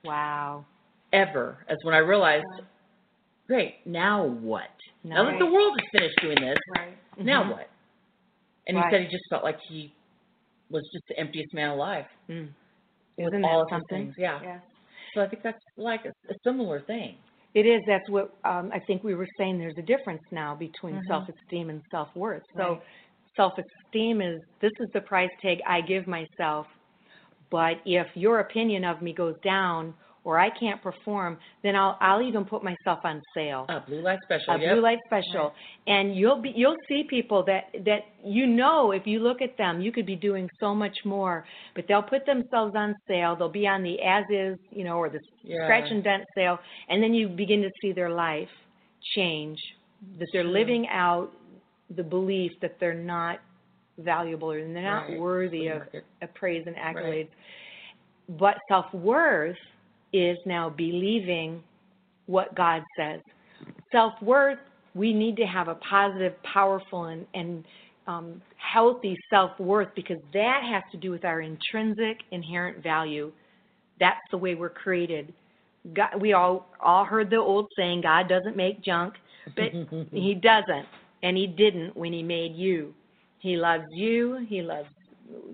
Wow. 0.05 0.65
ever." 1.13 1.65
As 1.69 1.79
when 1.83 1.95
I 1.95 1.99
realized, 1.99 2.45
great, 3.47 3.87
now 3.87 4.25
what? 4.25 4.71
Now 5.05 5.25
that 5.25 5.39
the 5.39 5.47
world 5.47 5.79
is 5.81 5.89
finished 5.91 6.19
doing 6.21 6.41
this, 6.41 6.59
Right. 6.77 6.97
now 7.19 7.45
Mhm. 7.45 7.51
what? 7.51 7.69
And 8.67 8.77
he 8.77 8.83
said 8.91 9.01
he 9.03 9.09
just 9.09 9.29
felt 9.29 9.43
like 9.45 9.59
he 9.61 9.93
was 10.71 10.89
just 10.93 11.07
the 11.09 11.19
emptiest 11.19 11.53
man 11.53 11.71
alive 11.71 12.07
Mm. 12.29 12.49
with 13.19 13.27
Isn't 13.29 13.45
all 13.45 13.63
of 13.63 13.69
something? 13.69 14.07
things. 14.07 14.19
Yeah. 14.19 14.41
Yeah. 14.43 14.61
So 15.15 15.23
I 15.23 15.29
think 15.29 15.43
that's 15.43 15.63
like 15.77 16.05
a, 16.07 16.13
a 16.29 16.35
similar 16.45 16.81
thing. 16.81 17.19
It 17.55 17.67
is. 17.67 17.83
That's 17.87 18.09
what 18.09 18.35
um, 18.45 18.71
I 18.73 18.79
think 18.79 19.05
we 19.05 19.15
were 19.15 19.27
saying. 19.37 19.59
There's 19.59 19.77
a 19.77 19.83
difference 19.83 20.23
now 20.31 20.55
between 20.55 20.95
Mhm. 21.01 21.07
self-esteem 21.07 21.69
and 21.69 21.83
self-worth. 21.91 22.43
So, 22.57 22.75
Right. 22.75 22.83
self-esteem 23.37 24.23
is 24.23 24.41
this 24.61 24.73
is 24.81 24.89
the 24.95 25.03
price 25.03 25.31
tag 25.43 25.61
I 25.67 25.83
give 25.83 26.07
myself. 26.07 26.67
But 27.53 27.75
if 27.85 28.07
your 28.15 28.41
opinion 28.41 28.85
of 28.85 29.03
me 29.03 29.13
goes 29.13 29.37
down 29.45 29.95
or 30.25 30.39
I 30.39 30.51
can't 30.59 30.81
perform, 30.83 31.37
then 31.63 31.75
I'll 31.77 31.99
I'll 32.01 32.23
even 32.23 32.45
put 32.45 32.63
myself 32.65 33.01
on 33.05 33.21
sale. 33.35 33.67
A 33.69 33.81
blue 33.81 34.01
light 34.03 34.21
special. 34.25 34.55
a 34.55 34.59
yep. 34.59 34.73
blue 34.73 34.83
light 34.83 34.99
special 35.07 35.53
and 35.87 36.17
you'll 36.17 36.41
be 36.41 36.53
you'll 36.57 36.77
see 36.89 37.05
people 37.11 37.45
that 37.45 37.65
that 37.85 38.03
you 38.25 38.47
know 38.47 38.93
if 38.93 39.05
you 39.07 39.19
look 39.19 39.43
at 39.43 39.57
them 39.59 39.81
you 39.81 39.91
could 39.93 40.07
be 40.07 40.15
doing 40.17 40.49
so 40.61 40.75
much 40.75 40.97
more 41.05 41.45
but 41.75 41.85
they'll 41.89 42.03
put 42.15 42.25
themselves 42.25 42.75
on 42.77 42.95
sale 43.09 43.35
they'll 43.37 43.49
be 43.49 43.67
on 43.67 43.83
the 43.83 43.97
as 44.01 44.25
is 44.31 44.57
you 44.71 44.85
know 44.85 44.97
or 44.97 45.09
the 45.11 45.21
Yeah. 45.43 45.65
scratch 45.67 45.91
and 45.91 46.05
dent 46.05 46.25
sale 46.37 46.59
and 46.89 47.03
then 47.03 47.13
you 47.15 47.29
begin 47.29 47.61
to 47.63 47.71
see 47.81 47.93
their 47.93 48.11
life 48.11 48.49
change 49.17 49.59
that 50.21 50.29
they're 50.33 50.45
living 50.45 50.87
out 50.89 51.33
the 51.97 52.03
belief 52.05 52.53
that 52.61 52.79
they're 52.81 52.95
not 52.95 53.41
valuable 53.99 54.51
or 54.51 54.59
they're 54.59 54.83
not 54.83 55.09
Right. 55.09 55.19
worthy 55.19 55.69
of, 55.69 55.83
of 56.23 56.35
praise 56.35 56.65
and 56.67 56.77
accolades 56.77 57.29
but 58.39 58.57
self-worth 58.69 59.57
is 60.13 60.39
now 60.47 60.71
believing 60.71 61.63
what 62.27 62.55
God 62.55 62.83
says. 62.97 63.21
Self 63.91 64.15
worth, 64.23 64.59
we 64.95 65.13
need 65.13 65.37
to 65.37 65.47
have 65.47 65.69
a 65.69 65.75
positive, 65.77 66.35
powerful, 66.43 67.05
and, 67.05 67.27
and 67.35 67.65
um, 68.07 68.43
healthy 68.57 69.19
self 69.31 69.59
worth 69.59 69.89
because 69.95 70.19
that 70.33 70.63
has 70.65 70.83
to 70.93 70.99
do 70.99 71.11
with 71.11 71.25
our 71.25 71.41
intrinsic, 71.41 72.19
inherent 72.31 72.83
value. 72.83 73.33
That's 74.01 74.21
the 74.31 74.39
way 74.39 74.55
we're 74.55 74.71
created. 74.71 75.33
God, 75.95 76.21
we 76.21 76.33
all 76.33 76.67
all 76.81 77.05
heard 77.05 77.31
the 77.31 77.37
old 77.37 77.69
saying, 77.77 78.03
God 78.03 78.29
doesn't 78.29 78.57
make 78.57 78.83
junk, 78.83 79.15
but 79.57 79.73
He 80.13 80.35
doesn't, 80.35 80.87
and 81.23 81.37
He 81.37 81.47
didn't 81.47 81.97
when 81.97 82.13
He 82.13 82.23
made 82.23 82.55
you. 82.55 82.95
He 83.43 83.57
loves 83.57 83.85
you. 83.91 84.47
He 84.49 84.63
loves 84.63 84.89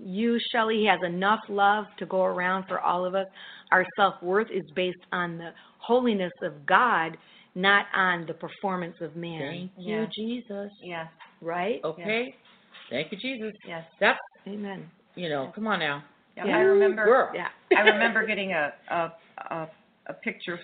you, 0.05 0.39
Shelly. 0.51 0.77
He 0.77 0.85
has 0.85 0.99
enough 1.03 1.39
love 1.49 1.85
to 1.97 2.05
go 2.05 2.23
around 2.23 2.65
for 2.67 2.79
all 2.79 3.03
of 3.03 3.15
us. 3.15 3.25
Our 3.71 3.83
self 3.95 4.21
worth 4.21 4.47
is 4.51 4.63
based 4.75 4.99
on 5.11 5.39
the 5.39 5.49
holiness 5.79 6.31
of 6.43 6.65
God, 6.67 7.17
not 7.55 7.87
on 7.95 8.27
the 8.27 8.33
performance 8.35 8.95
of 9.01 9.15
man. 9.15 9.41
Thank 9.41 9.71
you, 9.77 10.01
Yeah. 10.01 10.05
Jesus. 10.15 10.71
Yes. 10.83 11.07
Right? 11.41 11.81
Okay. 11.83 12.35
Thank 12.91 13.11
you, 13.11 13.17
Jesus. 13.17 13.53
Yes. 13.67 13.85
That's 13.99 14.19
Amen. 14.47 14.89
you 15.15 15.29
know, 15.29 15.51
come 15.55 15.65
on 15.65 15.79
now. 15.79 16.03
Yeah, 16.37 16.45
Yeah. 16.45 16.57
I 16.57 16.61
remember. 16.61 17.05
Girl. 17.05 17.31
Yeah. 17.33 17.49
I 17.75 17.81
remember 17.81 18.25
getting 18.25 18.53
a, 18.53 18.71
a 18.91 19.13
a 19.49 19.69
a 20.07 20.13
picture 20.13 20.59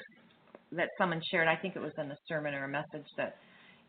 that 0.73 0.89
someone 0.99 1.21
shared. 1.31 1.47
I 1.47 1.55
think 1.55 1.75
it 1.75 1.81
was 1.81 1.91
in 1.97 2.11
a 2.11 2.17
sermon 2.27 2.53
or 2.53 2.65
a 2.65 2.67
message 2.67 3.07
that 3.17 3.37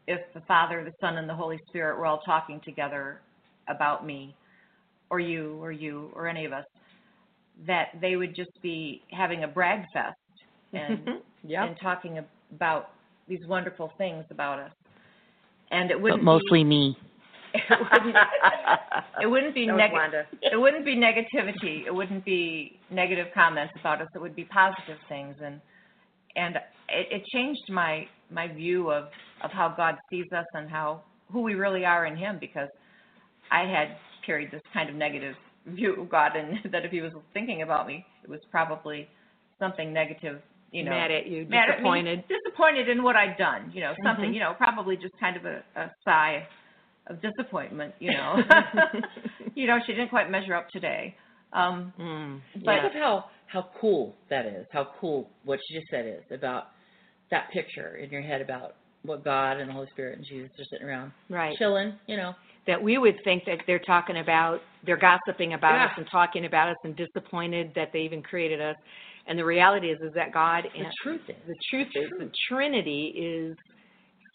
if 0.07 0.21
the 0.35 0.41
Father, 0.43 0.85
the 0.85 0.93
Son, 1.01 1.17
and 1.17 1.29
the 1.29 1.35
Holy 1.35 1.59
Spirit 1.69 1.99
were 1.99 2.07
all 2.07 2.21
talking 2.21 2.61
together 2.65 3.21
about 3.69 4.07
me, 4.07 4.35
or 5.11 5.21
you, 5.21 5.59
or 5.61 5.73
you, 5.73 6.11
or 6.15 6.29
any 6.29 6.45
of 6.45 6.53
us, 6.53 6.65
that 7.67 7.89
they 8.01 8.17
would 8.17 8.35
just 8.35 8.51
be 8.63 9.03
having 9.11 9.45
a 9.45 9.49
brag 9.49 9.85
fest 9.93 10.17
and 10.73 11.01
yep. 11.45 11.69
and 11.69 11.77
talking 11.81 12.21
about 12.55 12.91
these 13.29 13.45
wonderful 13.47 13.93
things 13.99 14.25
about 14.31 14.59
us. 14.59 14.73
And 15.71 15.91
it 15.91 16.01
wouldn't 16.01 16.23
me. 16.65 16.97
be, 17.53 17.63
it 17.71 17.79
wouldn't, 17.93 18.17
it 19.23 19.27
wouldn't 19.27 19.55
be 19.55 19.67
That 19.67 19.77
negative. 19.77 20.27
It 20.43 20.57
wouldn't 20.57 20.85
be 20.85 20.97
negativity. 20.97 21.87
It 21.87 21.95
wouldn't 21.95 22.25
be 22.25 22.79
negative 22.91 23.29
comments 23.35 23.73
about 23.81 24.01
us. 24.01 24.09
It 24.15 24.21
would 24.21 24.37
be 24.37 24.45
positive 24.45 24.99
things, 25.09 25.35
and 25.43 25.61
and 26.37 26.57
it, 26.89 27.09
it 27.11 27.27
changed 27.33 27.69
my 27.69 28.07
my 28.31 28.49
view 28.49 28.91
of 28.91 29.09
of 29.43 29.51
how 29.51 29.69
God 29.77 29.97
sees 30.11 30.31
us 30.33 30.47
and 30.55 30.69
how 30.71 31.03
who 31.33 31.43
we 31.43 31.55
really 31.55 31.85
are 31.85 32.07
in 32.07 32.17
Him. 32.17 32.39
Because 32.41 32.69
I 33.51 33.61
had 33.63 33.97
carried 34.25 34.51
this 34.51 34.63
kind 34.73 34.89
of 34.89 34.95
negative 34.97 35.35
view 35.67 36.01
of 36.01 36.09
God, 36.09 36.33
and 36.37 36.59
that 36.73 36.85
if 36.85 36.91
He 36.91 37.01
was 37.01 37.13
thinking 37.35 37.63
about 37.63 37.87
me, 37.87 38.05
it 38.25 38.31
was 38.31 38.41
probably 38.51 39.09
something 39.59 39.93
negative. 39.93 40.41
You 40.73 40.83
know, 40.85 40.91
Mad 40.91 41.11
at 41.13 41.27
you, 41.29 41.47
mad 41.49 41.69
at 41.69 41.69
me, 41.69 41.75
disappointed. 41.77 42.25
disappointed 42.29 42.89
in 42.89 43.03
what 43.03 43.15
I'd 43.17 43.37
done. 43.39 43.71
You 43.73 43.83
know, 43.83 43.95
something. 44.05 44.31
Mhm. 44.31 44.35
You 44.35 44.41
know, 44.41 44.55
probably 44.59 44.97
just 44.97 45.15
kind 45.19 45.37
of 45.37 45.45
a, 45.45 45.63
a 45.77 45.91
sigh 46.05 46.47
of 47.07 47.23
disappointment. 47.23 47.95
You 48.01 48.11
know, 48.13 48.37
you 49.55 49.67
know, 49.69 49.79
she 49.87 49.93
didn't 49.93 50.09
quite 50.09 50.29
measure 50.31 50.55
up 50.55 50.69
today. 50.71 51.15
Um, 51.53 51.93
Mm, 51.99 52.41
But- 52.65 52.81
Think 52.83 52.85
of 52.87 52.93
how 52.95 53.25
how 53.47 53.69
cool 53.81 54.17
that 54.29 54.45
is. 54.45 54.67
How 54.73 54.89
cool 55.01 55.31
what 55.45 55.61
she 55.67 55.79
just 55.79 55.89
said 55.89 56.05
is 56.05 56.25
about 56.37 56.73
that 57.31 57.49
picture 57.53 57.97
in 57.97 58.11
your 58.11 58.21
head 58.23 58.41
about 58.43 58.75
what 59.07 59.25
God 59.25 59.59
and 59.59 59.69
the 59.69 59.73
Holy 59.73 59.89
Spirit 59.93 60.19
and 60.19 60.27
Jesus 60.27 60.51
are 60.59 60.65
sitting 60.71 60.87
around 60.87 61.13
right. 61.31 61.57
chilling. 61.59 61.95
You 62.07 62.17
know. 62.17 62.35
that 62.67 62.83
we 62.83 62.99
would 62.99 63.17
think 63.25 63.45
that 63.47 63.59
they're 63.67 63.79
talking 63.79 64.19
about, 64.19 64.61
they're 64.85 64.97
gossiping 64.97 65.53
about 65.55 65.75
Yeah. 65.77 65.85
us 65.87 65.93
and 65.97 66.07
talking 66.11 66.47
about 66.47 66.69
us 66.69 66.77
and 66.85 66.97
disappointed 66.97 67.71
that 67.77 67.93
they 67.93 68.01
even 68.01 68.23
created 68.23 68.61
us. 68.61 68.77
And 69.29 69.39
the 69.39 69.45
reality 69.45 69.89
is, 69.91 70.01
is 70.03 70.13
that 70.15 70.33
God 70.33 70.65
The 70.73 70.81
and 70.81 70.93
truth 71.03 71.21
is. 71.29 71.37
the 71.47 71.55
truth 71.71 71.89
is, 71.95 72.11
the 72.19 72.31
Trinity 72.49 73.13
is 73.17 73.57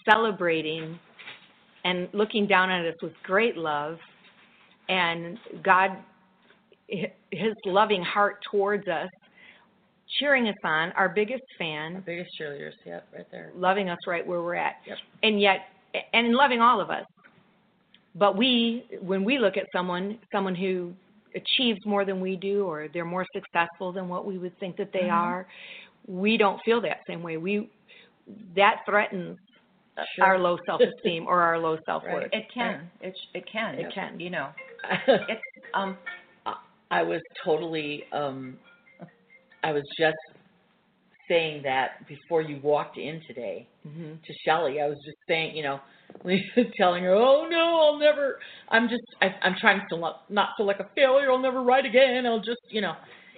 celebrating 0.09 0.97
and 1.83 2.07
looking 2.13 2.47
down 2.47 2.69
on 2.69 2.85
us 2.85 2.95
with 3.01 3.13
great 3.23 3.57
love, 3.57 3.97
and 4.89 5.37
God, 5.63 5.97
His 6.87 7.53
loving 7.65 8.03
heart 8.03 8.37
towards 8.51 8.87
us, 8.87 9.09
cheering 10.20 10.48
us 10.48 10.56
on, 10.63 10.91
our 10.94 11.10
biggest 11.10 11.44
Our 11.53 11.58
fan, 11.58 12.03
biggest 12.06 12.32
cheerleaders. 12.39 12.74
Yep, 12.86 13.08
right 13.13 13.27
there. 13.32 13.51
loving 13.56 13.89
us 13.89 14.00
right 14.08 14.25
where 14.25 14.41
we're 14.41 14.56
at. 14.56 14.75
Yep. 14.88 14.98
And 15.24 15.39
yet, 15.41 15.60
and 16.13 16.34
loving 16.34 16.62
all 16.62 16.80
of 16.82 16.89
us. 16.89 17.06
But 18.15 18.38
we, 18.38 18.86
when 19.01 19.24
we 19.24 19.38
look 19.39 19.56
at 19.58 19.65
someone, 19.74 20.18
someone 20.34 20.56
who 20.56 20.91
achieves 21.36 21.80
more 21.86 22.03
than 22.03 22.20
we 22.20 22.36
do, 22.36 22.65
or 22.65 22.88
they're 22.94 23.06
more 23.06 23.25
successful 23.34 23.91
than 23.94 24.10
what 24.10 24.25
we 24.25 24.38
would 24.38 24.58
think 24.60 24.75
that 24.77 24.91
they 24.91 25.03
Mhm. 25.03 25.13
are, 25.13 25.48
we 26.08 26.36
don't 26.38 26.62
feel 26.63 26.82
that 26.82 27.00
same 27.08 27.24
way. 27.24 27.38
We, 27.38 27.70
that 28.56 28.82
threatens 28.86 29.38
Sure. 30.15 30.25
our 30.25 30.39
low 30.39 30.58
self-esteem 30.65 31.27
or 31.27 31.41
our 31.41 31.58
low 31.60 31.77
self-worth. 31.86 32.13
Right. 32.13 32.34
it 32.34 32.51
can. 32.53 32.89
It 33.01 33.15
it 33.34 33.46
can. 33.46 33.75
It 33.75 33.94
can. 33.94 34.20
You 34.20 34.30
know, 34.32 34.50
it's 35.08 35.41
um. 35.74 35.98
I 36.89 37.03
was 37.03 37.22
totally 37.46 38.03
um 38.12 38.58
I 39.63 39.72
was 39.72 39.84
just 39.98 40.18
saying 41.27 41.63
that 41.63 42.08
before 42.08 42.41
you 42.41 42.60
walked 42.62 42.98
in 42.98 43.22
today 43.27 43.68
hmm 43.84 44.13
to 44.27 44.34
Shelly. 44.46 44.80
I 44.82 44.88
was 44.88 44.98
just 45.06 45.18
saying, 45.27 45.56
you 45.56 45.63
know, 45.63 45.80
telling 46.77 47.03
her, 47.03 47.13
"Oh 47.13 47.48
no, 47.50 47.80
I'll 47.82 47.98
never. 48.00 48.39
I'm 48.70 48.88
just. 48.89 49.03
I, 49.22 49.27
I'm 49.41 49.56
trying 49.60 49.82
to 49.89 49.98
not, 49.98 50.30
not 50.30 50.50
feel 50.58 50.65
like 50.68 50.80
a 50.80 50.89
failure. 50.96 51.32
I'll 51.32 51.39
never 51.39 51.63
write 51.63 51.86
again. 51.86 52.25
I'll 52.25 52.39
just, 52.39 52.60
you 52.70 52.82
know, 52.82 52.94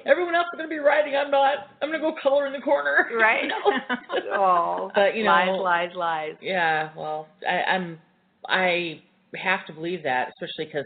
everyone 0.06 0.36
else 0.36 0.48
is 0.54 0.58
going 0.58 0.70
to 0.70 0.74
be 0.74 0.80
writing. 0.80 1.16
I'm 1.16 1.32
not. 1.32 1.70
I'm 1.82 1.90
going 1.90 2.02
to 2.02 2.06
go 2.12 2.16
color 2.22 2.48
in 2.48 2.54
the 2.54 2.60
corner. 2.60 3.10
Right? 3.16 3.44
You 3.44 3.50
know? 3.50 3.98
oh, 4.34 4.92
But, 4.96 5.16
you 5.16 5.24
know- 5.24 5.30
lies, 5.30 5.60
lies, 5.62 5.96
lies. 5.96 6.36
Yeah, 6.42 6.90
well, 6.98 7.28
I, 7.48 7.72
I'm 7.74 8.00
I 8.48 9.02
have 9.36 9.66
to 9.68 9.74
believe 9.74 10.04
that, 10.04 10.30
especially 10.30 10.66
because 10.66 10.86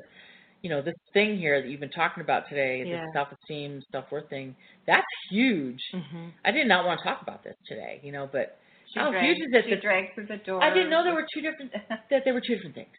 you 0.61 0.69
know 0.69 0.81
this 0.81 0.95
thing 1.13 1.37
here 1.37 1.61
that 1.61 1.67
you've 1.69 1.79
been 1.79 1.89
talking 1.89 2.21
about 2.23 2.47
today, 2.49 2.83
Yeah. 2.85 3.05
the 3.05 3.11
self-esteem, 3.13 3.81
self-worth 3.91 4.29
thing. 4.29 4.55
That's 4.85 5.05
huge. 5.29 5.81
hmm 5.91 6.29
I 6.45 6.51
did 6.51 6.67
not 6.67 6.85
want 6.85 6.99
to 6.99 7.03
talk 7.05 7.21
about 7.21 7.43
this 7.43 7.55
today, 7.67 7.99
you 8.03 8.11
know, 8.11 8.27
but 8.31 8.57
She 8.93 8.99
how 8.99 9.11
dragged, 9.11 9.25
huge 9.25 9.37
is 9.47 9.53
it 9.53 9.63
she 9.65 9.69
that- 9.71 9.81
dragged 9.81 10.15
through 10.15 10.27
the 10.27 10.37
door. 10.37 10.63
I 10.63 10.73
didn't 10.73 10.89
know 10.89 11.03
there 11.03 11.13
were 11.13 11.27
two 11.33 11.41
different 11.41 11.71
that 12.09 12.23
there 12.25 12.33
were 12.33 12.41
two 12.41 12.55
different 12.55 12.75
things. 12.75 12.89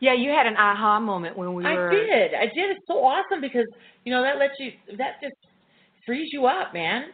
Yeah, 0.00 0.14
you 0.14 0.30
had 0.30 0.46
an 0.46 0.56
aha 0.56 0.98
moment 0.98 1.36
when 1.36 1.52
we 1.54 1.64
I 1.64 1.74
were. 1.74 1.90
I 1.90 1.94
did, 1.94 2.34
I 2.34 2.46
did. 2.46 2.70
It's 2.70 2.86
so 2.86 3.04
awesome 3.04 3.40
because 3.40 3.66
you 4.04 4.12
know 4.12 4.22
that 4.22 4.38
lets 4.38 4.54
you 4.58 4.72
that 4.96 5.20
just 5.22 5.34
frees 6.06 6.28
you 6.32 6.46
up, 6.46 6.72
man. 6.72 7.04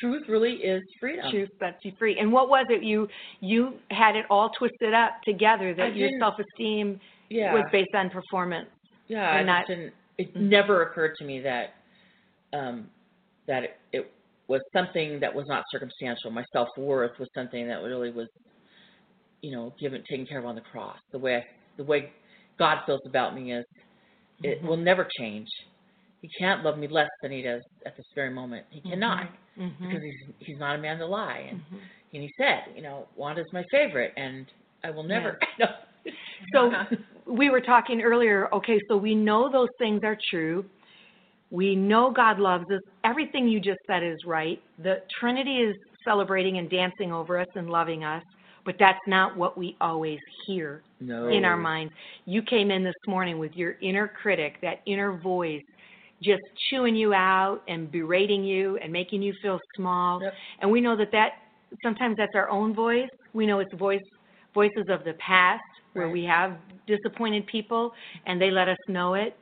Truth 0.00 0.24
really 0.28 0.54
is 0.54 0.82
freedom. 0.98 1.30
truth 1.30 1.50
sets 1.58 1.84
you 1.84 1.92
free. 1.98 2.18
And 2.18 2.32
what 2.32 2.48
was 2.48 2.66
it? 2.70 2.82
You 2.82 3.08
you 3.40 3.74
had 3.90 4.16
it 4.16 4.24
all 4.30 4.50
twisted 4.58 4.94
up 4.94 5.20
together 5.24 5.74
that 5.74 5.94
your 5.94 6.10
self 6.18 6.34
esteem 6.38 6.98
Yeah, 7.28 7.52
was 7.54 7.64
based 7.70 7.94
on 7.94 8.08
performance. 8.10 8.68
Yeah, 9.10 9.28
I 9.28 9.38
and 9.38 9.48
just 9.48 9.58
not- 9.58 9.66
didn't. 9.66 9.94
It 10.18 10.34
Mhm. 10.34 10.40
never 10.50 10.82
occurred 10.82 11.16
to 11.16 11.24
me 11.24 11.40
that 11.40 11.74
um, 12.52 12.90
that 13.46 13.62
it, 13.64 13.76
it 13.92 14.12
was 14.48 14.60
something 14.72 15.18
that 15.20 15.32
was 15.34 15.46
not 15.48 15.64
circumstantial. 15.70 16.30
My 16.30 16.44
self 16.52 16.68
worth 16.76 17.18
was 17.18 17.28
something 17.34 17.66
that 17.68 17.82
really 17.82 18.10
was, 18.10 18.28
you 19.42 19.52
know, 19.52 19.72
given 19.80 20.02
taken 20.10 20.26
care 20.26 20.38
of 20.40 20.46
on 20.46 20.54
the 20.56 20.60
cross. 20.60 20.98
The 21.12 21.18
way 21.18 21.36
I, 21.36 21.46
the 21.76 21.84
way 21.84 22.12
God 22.58 22.78
feels 22.86 23.00
about 23.06 23.34
me 23.34 23.52
is 23.52 23.64
it 24.42 24.62
will 24.62 24.76
never 24.76 25.06
change. 25.18 25.48
He 26.22 26.28
can't 26.38 26.62
love 26.64 26.76
me 26.78 26.86
less 26.88 27.08
than 27.22 27.30
he 27.32 27.40
does 27.42 27.62
at 27.86 27.96
this 27.96 28.06
very 28.14 28.30
moment. 28.30 28.66
He 28.70 28.80
cannot 28.82 29.28
Mhm. 29.56 29.78
because 29.80 30.02
he's 30.02 30.34
he's 30.40 30.58
not 30.58 30.76
a 30.76 30.78
man 30.78 30.98
to 30.98 31.06
lie. 31.06 31.46
And 31.50 31.60
Mhm. 31.60 31.80
and 32.14 32.22
he 32.22 32.30
said, 32.36 32.64
you 32.76 32.82
know, 32.82 33.08
Wanda's 33.16 33.50
my 33.52 33.64
favorite, 33.70 34.12
and 34.16 34.46
I 34.84 34.90
will 34.90 35.04
never. 35.04 35.38
no. 35.58 35.66
So 36.52 36.70
we 37.30 37.50
were 37.50 37.60
talking 37.60 38.02
earlier, 38.02 38.48
okay, 38.52 38.80
so 38.88 38.96
we 38.96 39.14
know 39.14 39.50
those 39.50 39.68
things 39.78 40.02
are 40.04 40.18
true. 40.30 40.64
We 41.50 41.74
know 41.74 42.10
God 42.10 42.38
loves 42.38 42.64
us. 42.72 42.80
Everything 43.04 43.48
you 43.48 43.60
just 43.60 43.78
said 43.86 44.02
is 44.02 44.18
right. 44.24 44.60
The 44.82 45.02
Trinity 45.18 45.58
is 45.58 45.76
celebrating 46.04 46.58
and 46.58 46.68
dancing 46.70 47.12
over 47.12 47.38
us 47.38 47.48
and 47.54 47.70
loving 47.70 48.04
us, 48.04 48.22
but 48.64 48.76
that's 48.78 49.00
not 49.06 49.36
what 49.36 49.56
we 49.56 49.76
always 49.80 50.18
hear 50.46 50.82
no. 51.00 51.28
in 51.28 51.44
our 51.44 51.56
minds. 51.56 51.92
You 52.24 52.42
came 52.42 52.70
in 52.70 52.84
this 52.84 52.94
morning 53.06 53.38
with 53.38 53.54
your 53.54 53.76
inner 53.80 54.08
critic, 54.08 54.56
that 54.62 54.80
inner 54.86 55.18
voice, 55.18 55.62
just 56.22 56.42
chewing 56.68 56.94
you 56.94 57.14
out 57.14 57.62
and 57.68 57.90
berating 57.90 58.44
you 58.44 58.76
and 58.78 58.92
making 58.92 59.22
you 59.22 59.34
feel 59.42 59.58
small. 59.76 60.22
Yep. 60.22 60.34
And 60.60 60.70
we 60.70 60.80
know 60.80 60.96
that 60.96 61.10
that 61.12 61.32
sometimes 61.82 62.16
that's 62.16 62.34
our 62.34 62.48
own 62.50 62.74
voice. 62.74 63.08
We 63.32 63.46
know 63.46 63.60
it's 63.60 63.72
voice 63.74 64.02
voices 64.52 64.86
of 64.88 65.04
the 65.04 65.14
past 65.14 65.62
where 65.92 66.06
Right. 66.06 66.12
we 66.12 66.24
have 66.24 66.56
disappointed 66.86 67.46
people 67.46 67.92
and 68.26 68.40
they 68.40 68.50
let 68.50 68.68
us 68.68 68.78
know 68.88 69.14
it 69.14 69.36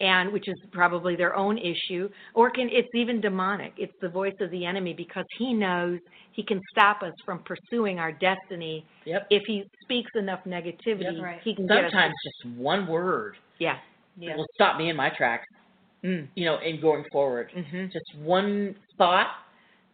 and 0.00 0.30
which 0.32 0.46
is 0.46 0.56
probably 0.72 1.16
their 1.16 1.34
own 1.34 1.56
issue 1.58 2.08
or 2.34 2.50
can 2.50 2.68
it's 2.70 2.88
even 2.94 3.20
demonic 3.20 3.72
it's 3.78 3.94
the 4.00 4.08
voice 4.08 4.34
of 4.40 4.50
the 4.50 4.64
enemy 4.64 4.92
because 4.92 5.24
he 5.38 5.54
knows 5.54 5.98
he 6.32 6.42
can 6.42 6.60
stop 6.70 7.02
us 7.02 7.14
from 7.24 7.40
pursuing 7.44 7.98
our 7.98 8.12
destiny 8.12 8.84
Yep. 9.06 9.26
if 9.30 9.42
he 9.46 9.64
speaks 9.82 10.10
enough 10.14 10.40
negativity 10.44 11.00
Yep. 11.16 11.22
Right. 11.22 11.40
he 11.42 11.54
can 11.54 11.66
Sometimes 11.68 12.14
just 12.24 12.56
one 12.56 12.86
word 12.86 13.36
yeah 13.58 13.78
will 14.18 14.46
stop 14.54 14.76
me 14.78 14.90
in 14.90 14.96
my 14.96 15.10
tracks. 15.10 15.46
mm. 16.04 16.26
You 16.34 16.44
know, 16.44 16.58
in 16.58 16.80
going 16.80 17.04
forward. 17.12 17.50
mhm 17.56 17.90
Just 17.92 18.14
one 18.22 18.74
thought 18.98 19.28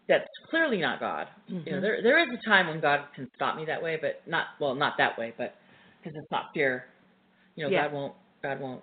that's 0.08 0.28
clearly 0.50 0.78
not 0.78 1.00
God. 1.00 1.28
You 1.48 1.54
know, 1.54 1.78
Mhm. 1.78 1.80
there 1.80 2.02
there 2.02 2.18
is 2.18 2.28
a 2.32 2.44
time 2.48 2.66
when 2.68 2.80
God 2.80 3.04
can 3.14 3.28
stop 3.34 3.56
me 3.56 3.64
that 3.66 3.82
way, 3.82 3.96
but 4.00 4.22
not 4.26 4.48
well, 4.58 4.74
not 4.74 4.96
that 4.98 5.16
way, 5.18 5.32
but 5.36 5.54
because 6.02 6.16
it's 6.16 6.30
not 6.30 6.50
fear. 6.54 6.86
You 7.56 7.64
know, 7.64 7.70
Yeah. 7.70 7.84
God 7.84 7.92
won't 7.92 8.14
God 8.42 8.60
won't 8.60 8.82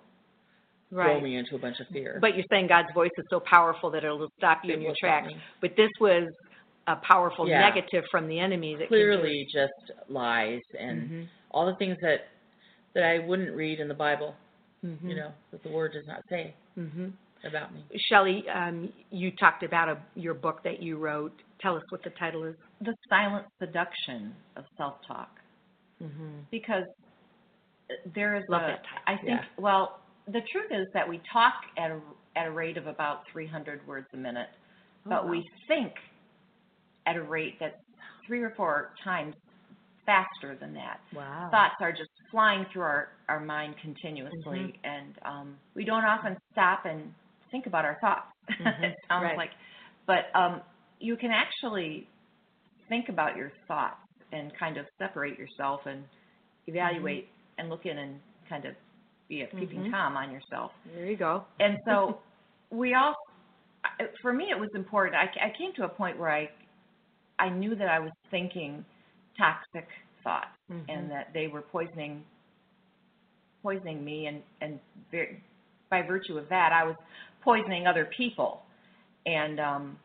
throw 0.90 1.20
me 1.20 1.36
into 1.36 1.54
a 1.54 1.58
bunch 1.58 1.78
of 1.80 1.86
fear. 1.88 2.18
but 2.20 2.34
you're 2.34 2.44
saying 2.50 2.66
god's 2.66 2.88
voice 2.94 3.10
is 3.16 3.24
so 3.30 3.38
powerful 3.40 3.90
that 3.90 4.02
it'll 4.02 4.28
stop 4.38 4.58
you 4.64 4.72
It 4.72 4.76
in 4.76 4.82
your 4.82 4.94
tracks 4.98 5.32
but 5.60 5.76
this 5.76 5.90
was 6.00 6.28
a 6.88 6.96
powerful 6.96 7.46
Yeah. 7.46 7.60
negative 7.60 8.04
from 8.10 8.26
the 8.26 8.40
enemy 8.40 8.72
that 8.74 8.88
can 8.88 8.88
clearly 8.88 9.46
just 9.52 9.92
lies 10.08 10.62
and 10.78 11.08
Mhm. 11.10 11.28
all 11.52 11.66
the 11.66 11.76
things 11.76 11.96
that 12.00 12.26
that 12.94 13.04
I 13.04 13.18
wouldn't 13.20 13.54
read 13.54 13.78
in 13.78 13.86
the 13.86 13.94
Bible. 13.94 14.34
Mhm. 14.84 15.08
You 15.10 15.14
know, 15.14 15.32
that 15.52 15.62
the 15.62 15.68
Word 15.68 15.92
does 15.92 16.08
not 16.08 16.22
say 16.28 16.54
mhm 16.76 17.12
about 17.44 17.72
me. 17.72 17.84
Shelly, 18.08 18.48
um, 18.48 18.92
you 19.10 19.30
talked 19.30 19.62
about 19.62 19.88
a, 19.88 19.96
your 20.16 20.34
book 20.34 20.64
that 20.64 20.82
you 20.82 20.96
wrote. 20.96 21.40
Tell 21.60 21.76
us 21.76 21.84
what 21.90 22.02
the 22.02 22.10
title 22.10 22.42
is. 22.44 22.56
the 22.80 22.96
silent 23.08 23.46
seduction 23.60 24.34
of 24.56 24.64
self-talk. 24.76 25.38
Mm-hmm. 26.02 26.40
because 26.50 26.86
there 28.14 28.36
is 28.36 28.44
Love 28.48 28.62
a, 28.62 28.66
that 28.68 28.82
title. 28.84 29.04
I 29.06 29.16
think 29.24 29.28
Yeah. 29.28 29.44
well 29.58 30.00
the 30.26 30.40
truth 30.52 30.70
is 30.70 30.86
that 30.94 31.08
we 31.08 31.20
talk 31.32 31.54
at 31.78 31.90
a 31.90 32.00
at 32.36 32.46
a 32.46 32.50
rate 32.50 32.76
of 32.76 32.86
about 32.86 33.22
300 33.32 33.86
words 33.86 34.06
a 34.14 34.16
minute 34.16 34.48
Oh, 35.06 35.10
but 35.10 35.28
we 35.28 35.48
think 35.68 35.92
at 37.06 37.16
a 37.16 37.22
rate 37.22 37.54
that's 37.58 37.74
three 38.26 38.42
or 38.42 38.52
four 38.56 38.90
times 39.02 39.34
faster 40.06 40.56
than 40.60 40.74
that 40.74 41.00
Wow. 41.14 41.50
thoughts 41.50 41.74
are 41.80 41.92
just 41.92 42.10
flying 42.30 42.64
through 42.72 42.82
our 42.82 43.08
our 43.28 43.40
mind 43.40 43.74
continuously 43.82 44.36
Mm-hmm. 44.44 44.84
and 44.84 45.14
um 45.24 45.56
we 45.74 45.84
don't 45.84 46.04
often 46.04 46.36
stop 46.52 46.84
and 46.84 47.12
think 47.50 47.66
about 47.66 47.84
our 47.84 47.98
thoughts 48.00 48.26
Mhm. 48.60 48.84
it 48.84 48.94
sounds 49.08 49.24
Right. 49.24 49.36
like 49.36 49.50
but 50.06 50.26
um 50.34 50.60
you 51.00 51.16
can 51.16 51.30
actually 51.30 52.06
think 52.88 53.08
about 53.08 53.36
your 53.36 53.50
thoughts 53.66 53.96
and 54.32 54.52
kind 54.58 54.76
of 54.76 54.86
separate 54.98 55.38
yourself 55.38 55.80
and 55.86 56.04
evaluate 56.66 57.28
and 57.60 57.68
look 57.70 57.86
in 57.86 57.98
and 57.98 58.18
kind 58.48 58.64
of 58.64 58.74
be 59.28 59.42
a 59.42 59.46
peeping 59.46 59.84
Mhm. 59.84 59.90
tom 59.92 60.16
on 60.16 60.32
yourself 60.32 60.72
There 60.96 61.06
you 61.06 61.16
go. 61.16 61.44
and 61.60 61.78
so 61.84 62.18
we 62.70 62.94
all 62.94 63.14
for 64.22 64.32
me 64.32 64.46
it 64.50 64.58
was 64.58 64.70
important 64.74 65.14
I, 65.16 65.26
I 65.46 65.50
came 65.56 65.72
to 65.74 65.84
a 65.84 65.88
point 65.88 66.18
where 66.18 66.30
i 66.30 66.50
i 67.38 67.48
knew 67.48 67.74
that 67.76 67.88
i 67.88 67.98
was 68.00 68.12
thinking 68.30 68.84
toxic 69.38 69.86
thoughts 70.24 70.48
Mhm. 70.70 70.84
and 70.88 71.10
that 71.10 71.32
they 71.32 71.46
were 71.48 71.62
poisoning 71.62 72.24
poisoning 73.62 74.04
me 74.04 74.26
and 74.26 74.42
and 74.60 74.80
ver- 75.10 75.36
by 75.90 76.02
virtue 76.02 76.38
of 76.38 76.48
that 76.48 76.72
i 76.72 76.82
was 76.84 76.96
poisoning 77.42 77.86
other 77.86 78.06
people 78.16 78.62
and 79.26 79.60
um 79.60 79.98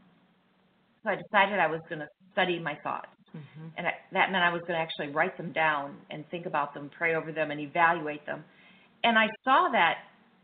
so 1.03 1.09
i 1.09 1.15
decided 1.15 1.59
i 1.59 1.67
was 1.67 1.81
going 1.89 1.99
to 1.99 2.07
study 2.33 2.59
my 2.59 2.75
thoughts 2.83 3.07
Mhm. 3.35 3.71
and 3.77 3.87
I, 3.87 3.93
that 4.11 4.31
meant 4.31 4.43
I 4.43 4.49
was 4.51 4.61
going 4.61 4.73
to 4.73 4.79
actually 4.79 5.09
write 5.09 5.35
them 5.37 5.51
down 5.51 5.97
and 6.09 6.27
think 6.29 6.45
about 6.45 6.73
them, 6.73 6.89
pray 6.89 7.15
over 7.15 7.31
them, 7.31 7.51
and 7.51 7.59
evaluate 7.59 8.25
them. 8.25 8.43
And 9.03 9.17
I 9.19 9.27
saw 9.43 9.69
that, 9.69 9.99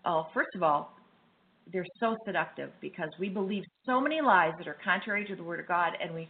oh, 0.06 0.28
first 0.34 0.50
of 0.56 0.64
all, 0.64 0.94
they're 1.72 1.86
so 2.00 2.18
seductive 2.26 2.72
because 2.82 3.10
we 3.20 3.30
believe 3.30 3.64
so 3.86 4.02
many 4.02 4.20
lies 4.22 4.54
that 4.58 4.68
are 4.68 4.78
contrary 4.84 5.26
to 5.26 5.36
the 5.36 5.44
Word 5.44 5.60
of 5.60 5.68
God, 5.68 5.94
and 6.02 6.14
we 6.14 6.28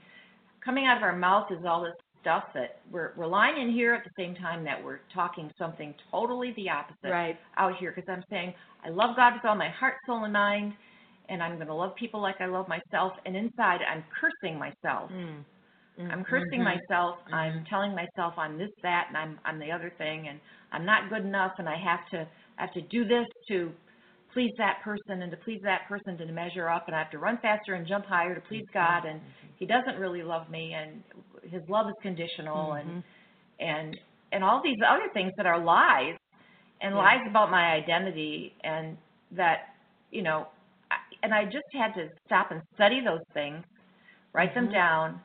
coming 0.63 0.85
out 0.85 0.97
of 0.97 1.03
our 1.03 1.15
mouth 1.15 1.51
is 1.51 1.65
all 1.65 1.81
this 1.81 1.93
stuff 2.21 2.43
that 2.53 2.81
we're 2.91 3.13
we're 3.17 3.25
lying 3.25 3.57
in 3.59 3.71
here 3.73 3.93
at 3.95 4.03
the 4.03 4.11
same 4.15 4.35
time 4.35 4.63
that 4.63 4.81
we're 4.83 4.99
talking 5.11 5.51
something 5.57 5.95
totally 6.11 6.51
the 6.55 6.69
opposite 6.69 7.09
Right. 7.09 7.39
out 7.57 7.75
here 7.77 7.91
because 7.91 8.07
I'm 8.07 8.23
saying 8.29 8.53
I 8.85 8.89
love 8.89 9.15
God 9.15 9.33
with 9.33 9.45
all 9.45 9.55
my 9.55 9.69
heart, 9.69 9.95
soul, 10.05 10.23
and 10.23 10.33
mind, 10.33 10.73
and 11.29 11.41
I'm 11.41 11.55
going 11.55 11.67
to 11.67 11.73
love 11.73 11.95
people 11.95 12.21
like 12.21 12.39
I 12.39 12.45
love 12.45 12.67
myself, 12.67 13.13
and 13.25 13.35
inside 13.35 13.81
I'm 13.81 14.03
cursing 14.19 14.59
myself. 14.59 15.09
Mm. 15.11 15.43
I'm 16.09 16.23
cursing 16.23 16.59
Mhm. 16.59 16.63
myself. 16.63 17.19
I'm 17.31 17.53
Mhm. 17.53 17.69
telling 17.69 17.95
myself 17.95 18.33
I'm 18.37 18.57
this, 18.57 18.69
that, 18.81 19.05
and 19.09 19.17
I'm 19.17 19.39
I'm 19.45 19.59
the 19.59 19.71
other 19.71 19.89
thing, 19.97 20.27
and 20.27 20.39
I'm 20.71 20.85
not 20.85 21.09
good 21.09 21.25
enough, 21.25 21.53
and 21.59 21.67
I 21.67 21.77
have 21.77 22.07
to 22.11 22.27
I 22.57 22.61
have 22.61 22.73
to 22.73 22.81
do 22.81 23.05
this 23.05 23.25
to 23.49 23.71
please 24.33 24.51
that 24.57 24.81
person, 24.83 25.21
and 25.21 25.31
to 25.31 25.37
please 25.37 25.61
that 25.63 25.87
person 25.89 26.17
to 26.17 26.25
measure 26.31 26.69
up, 26.69 26.87
and 26.87 26.95
I 26.95 26.99
have 26.99 27.11
to 27.11 27.19
run 27.19 27.37
faster 27.41 27.73
and 27.75 27.85
jump 27.87 28.05
higher 28.05 28.33
to 28.33 28.41
please 28.41 28.65
God, 28.73 29.05
and 29.05 29.21
He 29.57 29.65
doesn't 29.65 29.99
really 29.99 30.23
love 30.23 30.49
me, 30.49 30.73
and 30.73 31.03
His 31.51 31.61
love 31.69 31.87
is 31.87 31.95
conditional, 32.01 32.73
and 32.73 32.89
Mhm. 32.89 33.03
and 33.59 33.99
and 34.31 34.43
all 34.43 34.61
these 34.63 34.79
other 34.87 35.09
things 35.13 35.33
that 35.37 35.45
are 35.45 35.59
lies, 35.59 36.17
and 36.81 36.95
Yeah. 36.95 37.01
lies 37.01 37.21
about 37.27 37.51
my 37.51 37.73
identity, 37.73 38.55
and 38.63 38.97
that 39.31 39.75
you 40.11 40.21
know, 40.21 40.47
I, 40.91 40.97
and 41.23 41.33
I 41.33 41.45
just 41.45 41.67
had 41.73 41.93
to 41.95 42.09
stop 42.25 42.51
and 42.51 42.61
study 42.75 43.01
those 43.01 43.23
things, 43.33 43.63
write 44.33 44.53
them 44.53 44.69
down, 44.69 45.21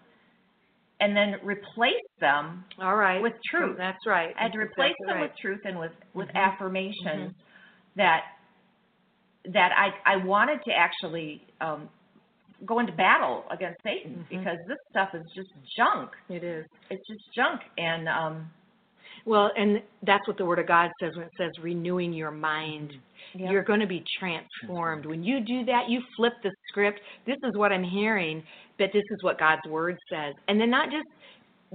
and 1.01 1.17
then 1.17 1.37
replace 1.43 1.95
them 2.21 2.65
All 2.81 2.97
right. 2.97 3.21
with 3.21 3.35
truth. 3.51 3.77
That's 3.77 4.05
right. 4.07 4.35
and 4.39 4.53
to 4.53 4.59
That's 4.59 4.71
replace 4.71 4.93
exactly 5.01 5.07
them 5.07 5.17
right. 5.17 5.31
with 5.31 5.39
truth 5.39 5.61
and 5.65 5.79
with 5.79 5.93
with 6.15 6.29
Mhm. 6.29 6.35
affirmations 6.35 7.35
that 7.97 8.25
that 9.53 9.73
I 9.77 10.15
I 10.15 10.17
wanted 10.17 10.63
to 10.65 10.73
actually 10.73 11.43
um, 11.61 11.89
go 12.65 12.79
into 12.79 12.93
battle 12.93 13.45
against 13.51 13.81
Satan 13.83 14.25
Mhm. 14.25 14.29
because 14.41 14.59
this 14.67 14.79
stuff 14.91 15.15
is 15.15 15.23
just 15.35 15.51
junk. 15.77 16.11
It 16.29 16.43
is. 16.43 16.67
It's 16.91 17.07
just 17.07 17.23
junk, 17.35 17.61
and 17.79 18.09
um, 18.09 18.51
Well, 19.25 19.51
and 19.57 19.83
that's 20.03 20.27
what 20.29 20.37
the 20.37 20.45
Word 20.45 20.59
of 20.61 20.67
God 20.67 20.91
says 21.01 21.17
when 21.17 21.27
it 21.27 21.33
says 21.37 21.51
renewing 21.61 22.13
your 22.13 22.31
mind. 22.31 22.93
yeah. 23.35 23.51
You're 23.51 23.63
going 23.65 23.81
to 23.81 23.87
be 23.87 24.05
transformed. 24.19 25.05
When 25.05 25.23
you 25.25 25.41
do 25.41 25.65
that, 25.65 25.89
you 25.89 26.01
flip 26.17 26.35
the 26.43 26.53
script. 26.69 27.01
This 27.25 27.37
is 27.43 27.57
what 27.57 27.73
I'm 27.73 27.83
hearing, 27.83 28.43
that 28.79 28.91
this 28.93 29.05
is 29.11 29.23
what 29.23 29.39
God's 29.39 29.63
Word 29.69 29.97
says. 30.11 30.35
And 30.49 30.61
then 30.61 30.71
not 30.71 30.91
just 30.91 31.07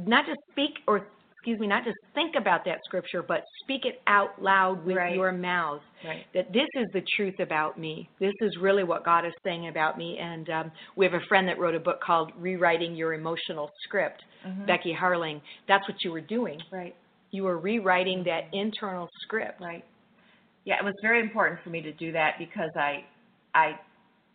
not 0.07 0.25
just 0.25 0.39
speak 0.51 0.71
or 0.87 1.07
excuse 1.33 1.59
me, 1.59 1.65
not 1.67 1.83
just 1.83 1.97
think 2.13 2.35
about 2.37 2.63
that 2.65 2.77
scripture, 2.85 3.23
but 3.23 3.43
speak 3.63 3.81
it 3.85 3.99
out 4.05 4.39
loud 4.41 4.85
with 4.85 4.95
Right. 4.97 5.15
your 5.15 5.31
mouth. 5.31 5.81
right. 6.05 6.25
that 6.33 6.51
this 6.53 6.67
is 6.75 6.87
the 6.93 7.01
truth 7.15 7.39
about 7.39 7.79
me. 7.79 8.07
This 8.19 8.33
is 8.41 8.57
really 8.57 8.83
what 8.83 9.03
God 9.03 9.25
is 9.25 9.33
saying 9.43 9.67
about 9.67 9.97
me. 9.97 10.17
And 10.19 10.49
um, 10.49 10.71
we 10.95 11.05
have 11.05 11.13
a 11.15 11.19
friend 11.27 11.47
that 11.47 11.59
wrote 11.59 11.75
a 11.75 11.79
book 11.79 11.99
called 12.01 12.31
Rewriting 12.37 12.95
Your 12.95 13.13
Emotional 13.13 13.69
Script, 13.83 14.23
Mhm. 14.47 14.65
Becky 14.67 14.95
Harling. 14.99 15.41
That's 15.67 15.87
what 15.87 16.03
you 16.03 16.11
were 16.11 16.21
doing. 16.21 16.59
Right. 16.71 16.95
You 17.31 17.43
were 17.43 17.57
rewriting 17.59 18.23
that 18.25 18.45
internal 18.53 19.09
script. 19.23 19.59
Right. 19.61 19.83
Yeah, 20.65 20.75
it 20.79 20.83
was 20.83 20.95
very 21.01 21.19
important 21.19 21.59
for 21.63 21.69
me 21.69 21.81
to 21.81 21.91
do 21.93 22.11
that 22.13 22.37
because 22.39 22.69
I, 22.75 23.03
I, 23.55 23.79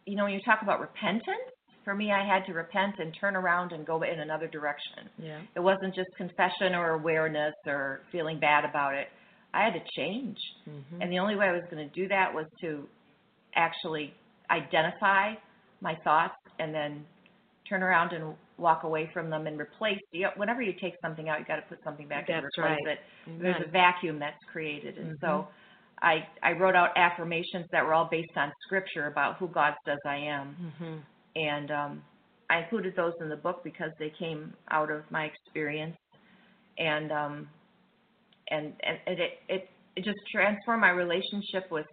you 0.06 0.16
know, 0.16 0.24
when 0.24 0.32
you 0.34 0.40
talk 0.42 0.62
about 0.62 0.80
repentance, 0.80 1.50
for 1.86 1.94
me, 1.94 2.10
I 2.10 2.26
had 2.26 2.44
to 2.46 2.52
repent 2.52 2.96
and 2.98 3.14
turn 3.18 3.36
around 3.36 3.70
and 3.70 3.86
go 3.86 4.02
in 4.02 4.18
another 4.18 4.48
direction. 4.48 5.08
Yeah. 5.18 5.38
It 5.54 5.60
wasn't 5.60 5.94
just 5.94 6.08
confession 6.16 6.74
or 6.74 6.90
awareness 6.90 7.54
or 7.64 8.00
feeling 8.10 8.40
bad 8.40 8.64
about 8.64 8.94
it. 8.94 9.06
I 9.54 9.62
had 9.62 9.72
to 9.74 9.82
change. 9.96 10.36
Mhm. 10.68 11.00
And 11.00 11.12
the 11.12 11.20
only 11.20 11.36
way 11.36 11.46
I 11.48 11.52
was 11.52 11.62
going 11.70 11.88
to 11.88 11.94
do 11.94 12.08
that 12.08 12.34
was 12.34 12.46
to 12.62 12.88
actually 13.54 14.12
identify 14.50 15.34
my 15.80 15.94
thoughts 16.02 16.34
and 16.58 16.74
then 16.74 17.06
turn 17.68 17.84
around 17.84 18.12
and 18.12 18.36
walk 18.58 18.82
away 18.82 19.06
from 19.14 19.30
them 19.30 19.46
and 19.46 19.58
replace. 19.60 20.00
You 20.10 20.24
know, 20.24 20.30
whenever 20.34 20.62
you 20.62 20.72
take 20.72 20.94
something 21.00 21.28
out, 21.28 21.38
you 21.38 21.44
got 21.44 21.56
to 21.56 21.62
put 21.62 21.78
something 21.84 22.08
back 22.08 22.28
and 22.28 22.42
That's 22.44 22.58
replace 22.58 22.78
right. 22.84 22.98
it. 22.98 23.00
There's 23.40 23.62
a 23.64 23.70
vacuum 23.70 24.18
that's 24.18 24.42
created, 24.50 24.98
and 24.98 25.16
so 25.20 25.48
I 26.02 26.26
I 26.42 26.52
wrote 26.52 26.74
out 26.74 26.90
affirmations 26.96 27.66
that 27.70 27.84
were 27.84 27.94
all 27.94 28.06
based 28.10 28.36
on 28.36 28.52
scripture 28.62 29.06
about 29.06 29.36
who 29.36 29.48
God 29.48 29.74
says 29.84 29.98
I 30.04 30.16
am, 30.16 30.74
Mhm. 30.80 31.00
And 31.36 31.70
um, 31.70 32.02
I 32.48 32.60
included 32.60 32.94
those 32.96 33.12
in 33.20 33.28
the 33.28 33.36
book 33.36 33.62
because 33.62 33.90
they 33.98 34.12
came 34.18 34.54
out 34.70 34.90
of 34.90 35.02
my 35.10 35.24
experience, 35.24 35.96
and 36.78 37.12
um, 37.12 37.48
and 38.50 38.72
and 38.82 39.18
it 39.18 39.30
it 39.48 39.68
it 39.96 40.04
just 40.04 40.18
transformed 40.32 40.80
my 40.80 40.90
relationship 40.90 41.70
with 41.70 41.86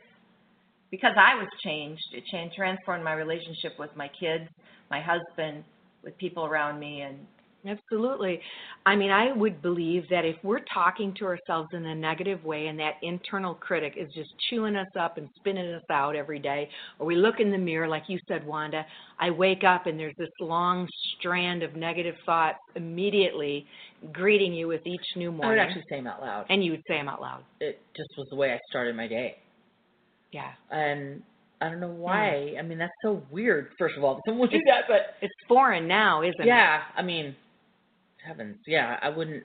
because 0.91 1.13
I 1.17 1.35
was 1.35 1.47
changed. 1.63 2.03
It 2.13 2.23
changed 2.31 2.55
transformed 2.55 3.03
my 3.03 3.13
relationship 3.13 3.73
with 3.77 3.89
my 3.95 4.09
kids, 4.19 4.49
my 4.89 5.01
husband, 5.01 5.63
with 6.03 6.17
people 6.17 6.45
around 6.45 6.79
me, 6.79 7.01
and 7.01 7.17
Absolutely. 7.65 8.41
I 8.85 8.95
mean, 8.95 9.09
I 9.09 9.31
would 9.31 9.61
believe 9.61 10.03
that 10.09 10.25
if 10.25 10.35
we're 10.43 10.63
talking 10.73 11.13
to 11.19 11.25
ourselves 11.25 11.69
in 11.73 11.85
a 11.85 11.95
negative 11.95 12.43
way 12.43 12.67
and 12.67 12.77
that 12.79 12.95
internal 13.01 13.55
critic 13.55 13.93
is 13.95 14.13
just 14.13 14.31
chewing 14.49 14.75
us 14.75 14.87
up 14.99 15.17
and 15.17 15.29
spinning 15.35 15.73
us 15.73 15.83
out 15.89 16.15
every 16.15 16.39
day, 16.39 16.69
or 16.99 17.05
we 17.05 17.15
look 17.15 17.39
in 17.39 17.51
the 17.51 17.57
mirror, 17.57 17.87
like 17.87 18.03
you 18.07 18.19
said, 18.27 18.45
Wanda, 18.45 18.85
I 19.19 19.29
wake 19.29 19.63
up 19.63 19.85
and 19.85 19.97
there's 19.97 20.15
this 20.17 20.29
long 20.41 20.87
strand 21.17 21.63
of 21.63 21.75
negative 21.75 22.15
thoughts 22.25 22.59
immediately 22.75 23.65
greeting 24.11 24.53
you 24.53 24.67
with 24.67 24.85
each 24.85 25.05
new 25.15 25.31
morning. 25.31 25.59
I 25.59 25.63
would 25.63 25.69
actually 25.69 25.85
say 25.89 25.95
them 25.97 26.07
out 26.07 26.21
loud. 26.21 26.45
and 26.49 26.63
you 26.63 26.71
would 26.71 26.83
say 26.87 26.95
them 26.95 27.07
out 27.07 27.21
loud. 27.21 27.43
It 27.61 27.81
just 27.95 28.09
was 28.17 28.27
the 28.29 28.35
way 28.35 28.51
I 28.51 28.59
started 28.69 28.95
my 28.95 29.07
day. 29.07 29.37
Yeah. 30.33 30.51
And 30.69 31.23
I 31.61 31.69
don't 31.69 31.79
know 31.79 31.87
hmm. 31.87 31.99
why. 31.99 32.55
I 32.59 32.61
mean, 32.61 32.77
that's 32.77 32.91
so 33.01 33.23
weird, 33.31 33.69
first 33.79 33.95
of 33.97 34.03
all, 34.03 34.19
someone 34.25 34.41
would 34.41 34.51
do 34.51 34.61
that, 34.67 34.81
but 34.89 35.15
It's 35.21 35.33
foreign 35.47 35.87
now, 35.87 36.21
isn't 36.21 36.41
it? 36.41 36.45
yeah, 36.45 36.81
I 36.97 37.01
mean, 37.01 37.35
heavens, 38.25 38.57
yeah, 38.67 38.97
I 39.01 39.09
wouldn't, 39.09 39.43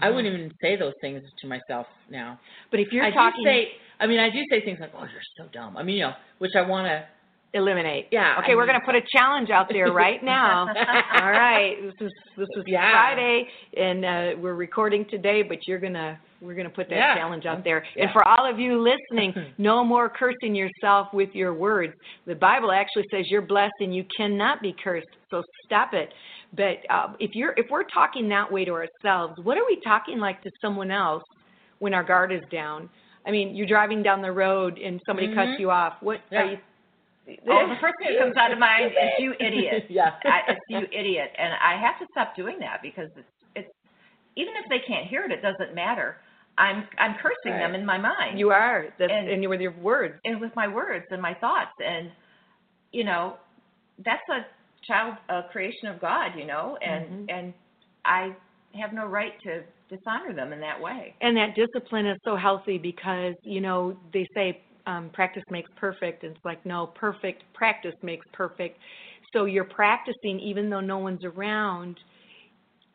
I 0.00 0.08
Mhm. 0.08 0.14
wouldn't 0.14 0.34
even 0.34 0.52
say 0.60 0.76
those 0.76 0.94
things 1.00 1.22
to 1.40 1.46
myself 1.46 1.86
now. 2.10 2.38
But 2.70 2.80
if 2.80 2.92
you're 2.92 3.04
I 3.04 3.10
talking, 3.10 3.42
do 3.44 3.50
say, 3.50 3.72
I 3.98 4.06
mean, 4.06 4.18
I 4.20 4.28
do 4.30 4.42
say 4.50 4.60
things 4.60 4.78
like, 4.80 4.92
"Oh, 4.94 5.00
you're 5.10 5.22
so 5.36 5.44
dumb." 5.52 5.76
I 5.76 5.82
mean, 5.82 5.96
you 5.96 6.02
know, 6.04 6.14
which 6.38 6.52
I 6.56 6.62
want 6.62 6.86
to. 6.86 7.04
eliminate. 7.52 8.06
Yeah, 8.12 8.36
Okay, 8.38 8.52
I 8.52 8.54
we're 8.54 8.64
mean- 8.64 8.78
to 8.78 8.86
put 8.86 8.94
a 8.94 9.00
challenge 9.10 9.50
out 9.50 9.68
there 9.68 9.90
right 9.90 10.22
now. 10.38 10.68
All 10.68 11.30
right, 11.32 11.74
this 11.82 11.94
is 12.00 12.12
this 12.36 12.48
is 12.56 12.62
Yeah. 12.68 12.92
Friday, 12.92 13.48
and 13.76 14.04
uh, 14.04 14.32
we're 14.38 14.54
recording 14.54 15.04
today, 15.06 15.42
but 15.42 15.66
you're 15.66 15.80
gonna 15.80 16.16
we're 16.40 16.54
gonna 16.54 16.70
put 16.70 16.88
that 16.90 16.94
Yeah. 16.96 17.14
challenge 17.16 17.46
out 17.46 17.64
there. 17.64 17.84
Yeah. 17.96 18.04
And 18.04 18.12
for 18.12 18.22
all 18.28 18.46
of 18.48 18.60
you 18.60 18.80
listening, 18.80 19.34
no 19.58 19.82
more 19.82 20.08
cursing 20.08 20.54
yourself 20.54 21.12
with 21.12 21.34
your 21.34 21.52
words. 21.52 21.92
The 22.24 22.36
Bible 22.36 22.70
actually 22.70 23.06
says 23.10 23.28
you're 23.28 23.42
blessed 23.42 23.74
and 23.80 23.92
you 23.92 24.04
cannot 24.16 24.62
be 24.62 24.72
cursed. 24.84 25.08
So 25.30 25.42
stop 25.66 25.92
it. 25.92 26.12
But 26.56 26.78
uh, 26.90 27.12
if 27.20 27.34
you're 27.34 27.54
if 27.56 27.66
we're 27.70 27.84
talking 27.84 28.28
that 28.30 28.50
way 28.50 28.64
to 28.64 28.72
ourselves, 28.72 29.38
what 29.42 29.56
are 29.56 29.64
we 29.66 29.80
talking 29.84 30.18
like 30.18 30.42
to 30.42 30.50
someone 30.60 30.90
else 30.90 31.22
when 31.78 31.94
our 31.94 32.02
guard 32.02 32.32
is 32.32 32.40
down? 32.50 32.88
I 33.26 33.30
mean, 33.30 33.54
you're 33.54 33.66
driving 33.68 34.02
down 34.02 34.20
the 34.22 34.32
road 34.32 34.78
and 34.78 35.00
somebody 35.06 35.28
cuts 35.34 35.50
Mhm. 35.50 35.60
you 35.60 35.70
off. 35.70 35.94
What 36.00 36.20
Yeah. 36.30 36.40
are 36.42 36.44
you? 36.52 36.58
oh, 37.48 37.68
the 37.68 37.76
first 37.80 37.94
thing 38.02 38.12
that 38.14 38.18
comes 38.18 38.36
out 38.36 38.50
of 38.50 38.58
mind 38.58 38.86
is 38.92 39.10
you 39.20 39.34
idiot. 39.38 39.86
Yeah. 39.90 40.14
I, 40.24 40.40
it's 40.52 40.60
you 40.68 40.78
idiot, 40.90 41.30
and 41.38 41.52
I 41.54 41.76
have 41.80 41.98
to 42.00 42.06
stop 42.10 42.34
doing 42.34 42.58
that 42.60 42.82
because 42.82 43.10
it's 43.16 43.28
it's 43.54 43.70
even 44.36 44.54
if 44.56 44.68
they 44.68 44.80
can't 44.80 45.06
hear 45.06 45.24
it, 45.24 45.30
it 45.30 45.42
doesn't 45.42 45.74
matter. 45.74 46.16
I'm 46.58 46.88
I'm 46.98 47.14
cursing 47.22 47.58
them 47.58 47.74
in 47.76 47.86
my 47.86 47.96
mind. 47.98 48.38
You 48.40 48.50
are. 48.50 48.86
That's, 48.98 49.12
And- 49.12 49.28
and, 49.28 49.48
with 49.48 49.60
your 49.60 49.72
words. 49.72 50.18
and 50.24 50.40
with 50.40 50.54
my 50.56 50.66
words 50.66 51.06
and 51.10 51.22
my 51.22 51.34
thoughts 51.34 51.70
and 51.84 52.10
you 52.90 53.04
know 53.04 53.36
that's 54.04 54.28
a 54.30 54.44
child 54.86 55.14
a 55.28 55.42
creation 55.50 55.88
of 55.88 56.00
god 56.00 56.32
you 56.36 56.46
know 56.46 56.76
and 56.82 57.04
Mhm. 57.04 57.26
and 57.28 57.54
i 58.04 58.34
have 58.74 58.92
no 58.92 59.06
right 59.06 59.32
to 59.42 59.62
dishonor 59.88 60.32
them 60.32 60.52
in 60.52 60.60
that 60.60 60.80
way 60.80 61.14
And 61.20 61.36
that 61.36 61.54
discipline 61.54 62.06
is 62.06 62.18
so 62.24 62.36
healthy 62.36 62.78
because, 62.78 63.34
you 63.42 63.60
know, 63.60 63.96
they 64.12 64.26
say 64.34 64.60
um, 64.86 65.10
practice 65.12 65.42
makes 65.50 65.70
perfect. 65.76 66.22
And 66.22 66.34
it's 66.36 66.44
like, 66.44 66.64
no, 66.64 66.86
perfect 66.86 67.42
practice 67.52 67.94
makes 68.02 68.24
perfect. 68.32 68.78
So 69.32 69.44
you're 69.46 69.64
practicing 69.64 70.38
even 70.40 70.70
though 70.70 70.80
no 70.80 70.98
one's 70.98 71.24
around 71.24 71.98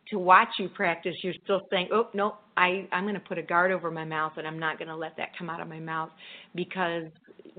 to 0.09 0.19
watch 0.19 0.49
you 0.59 0.69
practice. 0.69 1.15
You're 1.23 1.33
still 1.43 1.61
saying, 1.71 1.89
oh, 1.91 2.07
no, 2.13 2.35
I, 2.57 2.87
I'm 2.91 3.03
going 3.03 3.15
to 3.15 3.19
put 3.19 3.37
a 3.37 3.41
guard 3.43 3.71
over 3.71 3.91
my 3.91 4.05
mouth 4.05 4.33
and 4.37 4.47
I'm 4.47 4.59
not 4.59 4.77
going 4.77 4.87
to 4.87 4.95
let 4.95 5.17
that 5.17 5.37
come 5.37 5.49
out 5.49 5.59
of 5.61 5.67
my 5.67 5.79
mouth 5.79 6.09
because 6.53 7.05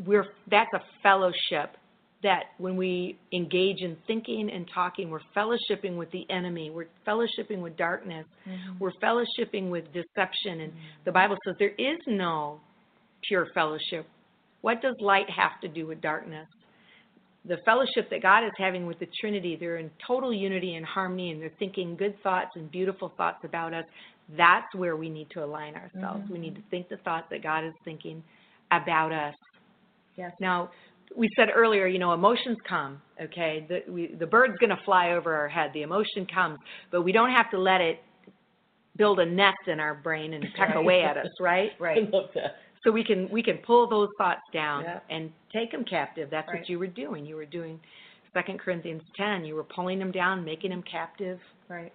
we're 0.07 0.27
that's 0.51 0.73
a 0.75 0.81
fellowship 1.03 1.77
that 2.23 2.45
when 2.59 2.77
we 2.77 3.19
engage 3.33 3.83
in 3.83 3.97
thinking 4.07 4.51
and 4.51 4.69
talking, 4.75 5.11
we're 5.11 5.21
fellowshipping 5.37 5.97
with 5.97 6.11
the 6.13 6.27
enemy, 6.31 6.71
we're 6.71 6.87
fellowshipping 7.07 7.61
with 7.61 7.77
darkness, 7.77 8.27
mm-hmm. 8.49 8.79
we're 8.79 8.93
fellowshipping 9.03 9.71
with 9.71 9.85
deception. 9.93 10.61
And 10.61 10.73
mm-hmm. 10.73 11.05
the 11.05 11.13
Bible 11.13 11.37
says 11.45 11.57
there 11.59 11.75
is 11.79 11.99
no 12.07 12.61
pure 13.27 13.49
fellowship. 13.55 14.07
What 14.63 14.81
does 14.83 14.95
light 15.01 15.29
have 15.31 15.61
to 15.61 15.69
do 15.69 15.87
with 15.87 16.01
darkness? 16.01 16.49
The 17.45 17.59
fellowship 17.65 18.11
that 18.11 18.23
God 18.23 18.45
is 18.45 18.51
having 18.59 18.87
with 18.87 18.99
the 18.99 19.07
Trinity, 19.21 19.57
they're 19.59 19.77
in 19.77 19.91
total 20.05 20.33
unity 20.33 20.75
and 20.75 20.85
harmony, 20.85 21.31
and 21.31 21.41
they're 21.41 21.53
thinking 21.61 21.97
good 21.97 22.21
thoughts 22.23 22.51
and 22.57 22.69
beautiful 22.71 23.13
thoughts 23.17 23.45
about 23.45 23.73
us. 23.73 23.85
That's 24.37 24.75
where 24.75 24.97
we 24.97 25.09
need 25.09 25.31
to 25.31 25.45
align 25.45 25.75
ourselves. 25.75 26.25
Mm-hmm. 26.25 26.33
We 26.33 26.39
need 26.41 26.57
to 26.57 26.63
think 26.71 26.89
the 26.89 26.97
thoughts 26.99 27.27
that 27.31 27.45
God 27.45 27.65
is 27.65 27.73
thinking 27.85 28.25
about 28.73 29.13
us. 29.13 29.35
Yes. 30.17 30.33
Now, 30.41 30.71
we 31.15 31.29
said 31.37 31.49
earlier, 31.55 31.87
you 31.87 31.99
know, 31.99 32.13
emotions 32.13 32.59
come, 32.69 33.01
okay? 33.23 33.67
The, 33.69 33.91
we, 33.91 34.15
the 34.19 34.27
bird's 34.27 34.57
going 34.59 34.71
to 34.71 34.79
fly 34.85 35.13
over 35.13 35.35
our 35.35 35.49
head. 35.49 35.71
The 35.75 35.83
emotion 35.83 36.27
comes, 36.27 36.59
but 36.91 37.03
we 37.03 37.13
don't 37.13 37.31
have 37.33 37.51
to 37.51 37.59
let 37.59 37.81
it 37.81 38.01
build 38.97 39.21
a 39.21 39.27
nest 39.27 39.59
in 39.67 39.79
our 39.79 39.95
brain 39.95 40.35
and 40.35 40.45
peck 40.57 40.69
Right. 40.69 40.77
away 40.77 41.03
at 41.03 41.17
us, 41.17 41.29
right? 41.41 41.71
right 41.79 41.99
I 41.99 42.11
love 42.11 42.31
that. 42.35 42.57
So 42.85 42.93
we 42.93 43.03
can 43.05 43.29
we 43.31 43.43
can 43.43 43.59
pull 43.59 43.89
those 43.89 44.09
thoughts 44.17 44.43
down 44.53 44.85
Yeah. 44.85 45.01
and 45.11 45.31
take 45.53 45.73
them 45.73 45.85
captive. 45.85 46.29
That's 46.31 46.49
Right. 46.49 46.61
what 46.61 46.69
you 46.69 46.79
were 46.79 46.87
doing. 46.87 47.27
You 47.27 47.37
were 47.37 47.45
doing 47.45 47.81
Second 48.33 48.61
Corinthians 48.61 49.03
10. 49.17 49.45
You 49.45 49.55
were 49.55 49.65
pulling 49.65 49.99
them 49.99 50.13
down, 50.13 50.45
making 50.45 50.71
them 50.71 50.83
captive, 50.91 51.41
right 51.69 51.93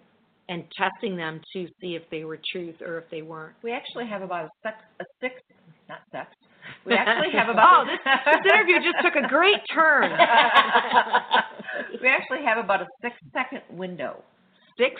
and 0.50 0.65
testing 0.78 1.15
them 1.15 1.39
to 1.54 1.67
see 1.80 1.95
if 1.95 2.02
they 2.10 2.26
were 2.26 2.38
truth 2.52 2.76
or 2.82 2.97
if 2.97 3.10
they 3.10 3.21
weren't. 3.21 3.56
we 3.63 3.71
actually 3.71 4.06
have 4.08 4.21
about 4.21 4.45
a 4.45 4.50
six 4.63 4.76
a 5.00 5.06
six 5.21 5.36
not 5.88 6.00
sex 6.12 6.30
we 6.86 6.94
actually 6.94 7.32
have 7.38 7.50
about. 7.54 7.88
oh, 7.88 7.91
this, 7.91 8.00
this 8.26 8.54
interview 8.54 8.76
just 8.82 9.04
took 9.04 9.15
a 9.15 9.28
great 9.28 9.60
turn. 9.74 10.12
we 12.02 12.08
actually 12.08 12.44
have 12.46 12.58
about 12.63 12.82
a 12.82 12.88
six 13.02 13.15
second 13.34 13.62
window 13.78 14.24
Six 14.78 14.96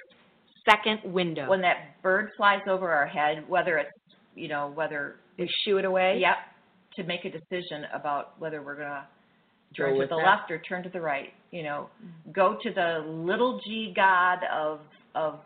second 0.70 1.00
window. 1.12 1.50
when 1.50 1.62
that 1.62 2.02
bird 2.04 2.30
flies 2.38 2.62
over 2.70 2.92
our 2.92 3.08
head 3.08 3.44
whether 3.48 3.78
it's 3.78 3.90
you 4.36 4.48
know 4.48 4.72
whether 4.76 5.16
we 5.38 5.50
shoo 5.66 5.78
it 5.78 5.86
away. 5.86 6.18
Yep, 6.20 6.36
to 6.98 7.04
make 7.04 7.26
a 7.26 7.32
decision 7.32 7.86
about 7.94 8.40
whether 8.40 8.62
we're 8.62 8.76
gonna 8.76 9.08
turn 9.76 9.96
to 9.96 10.02
the 10.02 10.08
that. 10.08 10.16
left 10.26 10.52
or 10.52 10.60
turn 10.60 10.84
to 10.84 10.90
the 10.90 11.02
right. 11.02 11.34
You 11.52 11.64
know, 11.64 11.90
go 12.32 12.58
to 12.62 12.72
the 12.72 13.04
little 13.08 13.60
g 13.66 13.92
god 13.96 14.40
of 14.54 14.80
of 15.16 15.40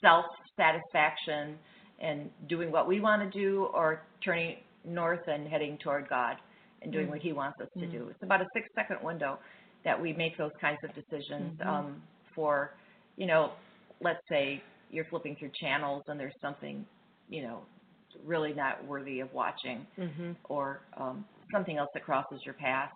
self 0.00 0.24
satisfaction 0.56 1.56
and 2.00 2.28
doing 2.48 2.70
what 2.72 2.86
we 2.88 3.00
want 3.00 3.22
to 3.32 3.38
do, 3.38 3.66
or 3.72 4.02
turning 4.24 4.56
north 4.84 5.26
and 5.28 5.46
heading 5.48 5.78
toward 5.78 6.08
God 6.08 6.36
and 6.82 6.92
doing 6.92 7.06
Mm. 7.06 7.10
what 7.10 7.20
He 7.20 7.32
wants 7.32 7.60
us 7.60 7.68
to 7.78 7.86
Mm. 7.86 7.92
do. 7.92 8.08
It's 8.08 8.22
about 8.22 8.40
a 8.42 8.46
six 8.52 8.68
second 8.74 9.02
window 9.02 9.38
that 9.84 10.00
we 10.00 10.12
make 10.12 10.36
those 10.36 10.52
kinds 10.60 10.78
of 10.84 10.94
decisions 10.94 11.58
Mhm. 11.60 11.66
um, 11.66 12.02
for. 12.34 12.72
You 13.16 13.26
know, 13.26 13.52
let's 14.00 14.26
say 14.28 14.62
you're 14.90 15.04
flipping 15.06 15.36
through 15.36 15.50
channels 15.50 16.02
and 16.08 16.18
there's 16.18 16.38
something, 16.40 16.84
you 17.28 17.42
know, 17.42 17.64
really 18.24 18.52
not 18.52 18.84
worthy 18.84 19.20
of 19.20 19.32
watching 19.32 19.86
hmm 19.96 20.32
or 20.44 20.80
um, 20.96 21.24
something 21.52 21.76
else 21.78 21.90
that 21.94 22.04
crosses 22.04 22.44
your 22.44 22.54
path. 22.54 22.90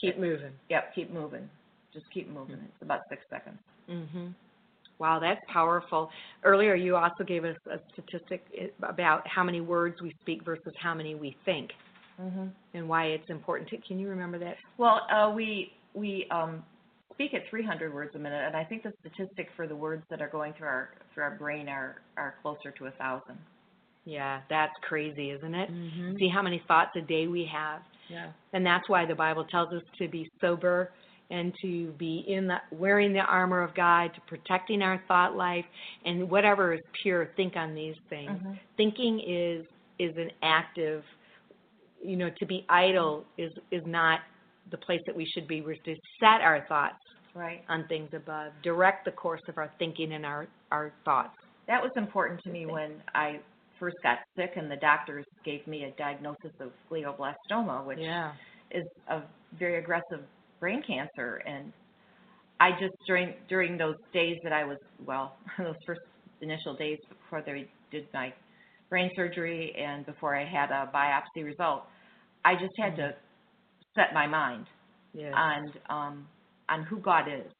Keep 0.00 0.18
moving. 0.18 0.52
Yep, 0.68 0.94
keep 0.94 1.10
moving. 1.10 1.48
Just 1.92 2.10
keep 2.10 2.28
moving. 2.28 2.58
It's 2.62 2.82
about 2.82 3.00
six 3.08 3.22
seconds. 3.30 3.58
hmm 3.88 4.28
Wow, 4.98 5.18
that's 5.20 5.40
powerful. 5.52 6.08
Earlier, 6.42 6.74
you 6.74 6.96
also 6.96 7.22
gave 7.24 7.44
us 7.44 7.56
a 7.70 7.78
statistic 7.92 8.44
about 8.82 9.26
how 9.28 9.44
many 9.44 9.60
words 9.60 10.00
we 10.00 10.14
speak 10.22 10.44
versus 10.44 10.72
how 10.80 10.94
many 10.94 11.14
we 11.14 11.36
think, 11.44 11.70
Mm-hmm. 12.20 12.46
and 12.72 12.88
why 12.88 13.06
it's 13.08 13.28
important. 13.28 13.68
To, 13.68 13.76
can 13.86 13.98
you 13.98 14.08
remember 14.08 14.38
that? 14.38 14.54
Well, 14.78 15.02
uh, 15.14 15.30
we 15.34 15.72
we 15.92 16.26
um, 16.30 16.64
speak 17.12 17.34
at 17.34 17.42
300 17.50 17.92
words 17.92 18.14
a 18.14 18.18
minute, 18.18 18.42
and 18.46 18.56
I 18.56 18.64
think 18.64 18.84
the 18.84 18.92
statistic 19.00 19.48
for 19.54 19.66
the 19.66 19.76
words 19.76 20.02
that 20.08 20.22
are 20.22 20.28
going 20.30 20.54
through 20.56 20.68
our 20.68 20.88
through 21.12 21.24
our 21.24 21.34
brain 21.36 21.68
are 21.68 21.96
are 22.16 22.36
closer 22.40 22.70
to 22.70 22.86
a 22.86 22.90
thousand. 22.92 23.36
Yeah, 24.06 24.40
that's 24.48 24.72
crazy, 24.88 25.30
isn't 25.30 25.54
it? 25.54 25.70
Mm-hmm. 25.70 26.16
See 26.18 26.30
how 26.32 26.40
many 26.40 26.62
thoughts 26.66 26.92
a 26.96 27.02
day 27.02 27.26
we 27.26 27.46
have, 27.52 27.82
Yeah. 28.08 28.30
and 28.54 28.64
that's 28.64 28.88
why 28.88 29.04
the 29.04 29.14
Bible 29.16 29.44
tells 29.50 29.70
us 29.74 29.82
to 29.98 30.08
be 30.08 30.26
sober 30.40 30.92
and 31.30 31.52
to 31.62 31.90
be 31.92 32.24
in 32.28 32.46
the 32.46 32.56
wearing 32.70 33.12
the 33.12 33.20
armor 33.20 33.62
of 33.62 33.74
God, 33.74 34.14
to 34.14 34.20
protecting 34.22 34.82
our 34.82 35.02
thought 35.08 35.34
life, 35.36 35.64
and 36.04 36.30
whatever 36.30 36.72
is 36.72 36.80
pure. 37.02 37.26
Think 37.36 37.56
on 37.56 37.74
these 37.74 37.96
things. 38.08 38.30
Mhm. 38.42 38.58
thinking 38.76 39.20
is 39.20 39.66
is 39.98 40.16
an 40.18 40.30
active 40.42 41.02
you 42.02 42.16
know 42.16 42.30
to 42.38 42.44
be 42.46 42.64
idle 42.68 43.24
is 43.38 43.52
is 43.70 43.82
not 43.86 44.20
the 44.70 44.76
place 44.78 45.00
that 45.06 45.16
we 45.16 45.24
should 45.24 45.48
be 45.48 45.62
we're 45.62 45.76
to 45.76 45.96
set 46.20 46.40
our 46.42 46.60
thoughts 46.68 46.96
Right. 47.34 47.62
on 47.68 47.86
things 47.88 48.12
above 48.14 48.52
direct 48.62 49.04
the 49.04 49.12
course 49.12 49.42
of 49.48 49.56
our 49.58 49.68
thinking 49.78 50.12
and 50.12 50.24
our 50.26 50.46
our 50.70 50.92
thoughts 51.04 51.36
That 51.66 51.82
was 51.82 51.90
important 51.96 52.40
to 52.42 52.50
me 52.50 52.66
when 52.66 53.02
I 53.14 53.40
first 53.78 53.96
got 54.02 54.18
sick 54.36 54.52
and 54.56 54.70
the 54.70 54.76
doctors 54.76 55.24
gave 55.44 55.66
me 55.66 55.84
a 55.84 55.90
diagnosis 55.92 56.52
of 56.60 56.72
glioblastoma, 56.90 57.84
which 57.84 57.98
Yeah. 57.98 58.32
is 58.70 58.86
a 59.08 59.22
very 59.58 59.76
aggressive 59.76 60.24
brain 60.60 60.82
cancer. 60.86 61.42
And 61.46 61.72
I 62.60 62.70
just 62.72 62.94
during 63.06 63.34
during 63.48 63.76
those 63.76 63.96
days 64.12 64.38
that 64.44 64.52
I 64.52 64.64
was 64.64 64.78
well, 65.04 65.36
those 65.58 65.76
first 65.86 66.00
initial 66.40 66.74
days 66.76 66.98
before 67.08 67.42
they 67.42 67.68
did 67.90 68.06
my 68.12 68.32
brain 68.88 69.10
surgery 69.16 69.74
and 69.76 70.06
before 70.06 70.36
I 70.36 70.44
had 70.44 70.70
a 70.70 70.90
biopsy 70.94 71.44
result, 71.44 71.84
I 72.44 72.54
just 72.54 72.74
had 72.78 72.96
to 72.96 73.14
set 73.94 74.14
my 74.14 74.26
mind 74.26 74.66
Yeah. 75.14 75.32
on 75.34 75.72
um, 75.88 76.26
on 76.68 76.82
who 76.84 76.98
God 76.98 77.26
is. 77.28 77.50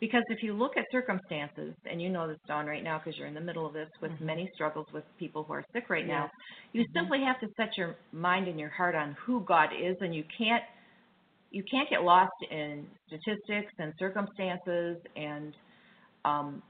Because 0.00 0.22
if 0.30 0.42
you 0.42 0.52
look 0.52 0.76
at 0.76 0.84
circumstances, 0.90 1.74
and 1.88 2.02
you 2.02 2.08
know 2.08 2.26
this, 2.26 2.38
Dawn, 2.48 2.66
right 2.66 2.82
now, 2.82 2.98
because 2.98 3.16
you're 3.16 3.28
in 3.28 3.34
the 3.34 3.40
middle 3.40 3.64
of 3.64 3.72
this 3.72 3.88
with 4.00 4.10
Mhm. 4.10 4.20
many 4.20 4.50
struggles 4.52 4.86
with 4.92 5.04
people 5.16 5.44
who 5.44 5.52
are 5.52 5.64
sick 5.72 5.88
right 5.90 6.06
Yes. 6.08 6.08
now, 6.08 6.30
you 6.72 6.84
Mhm. 6.84 6.92
simply 6.92 7.22
have 7.22 7.38
to 7.38 7.48
set 7.56 7.76
your 7.76 7.94
mind 8.10 8.48
and 8.48 8.58
your 8.58 8.70
heart 8.70 8.96
on 8.96 9.12
who 9.12 9.42
God 9.44 9.72
is, 9.72 9.96
and 10.00 10.12
you 10.12 10.24
can't 10.36 10.64
you 11.52 11.62
can't 11.70 11.88
get 11.88 12.02
lost 12.02 12.32
in 12.50 12.86
statistics 13.06 13.72
and 13.78 13.92
circumstances 13.98 14.96
and 15.16 15.54
um, 16.24 16.62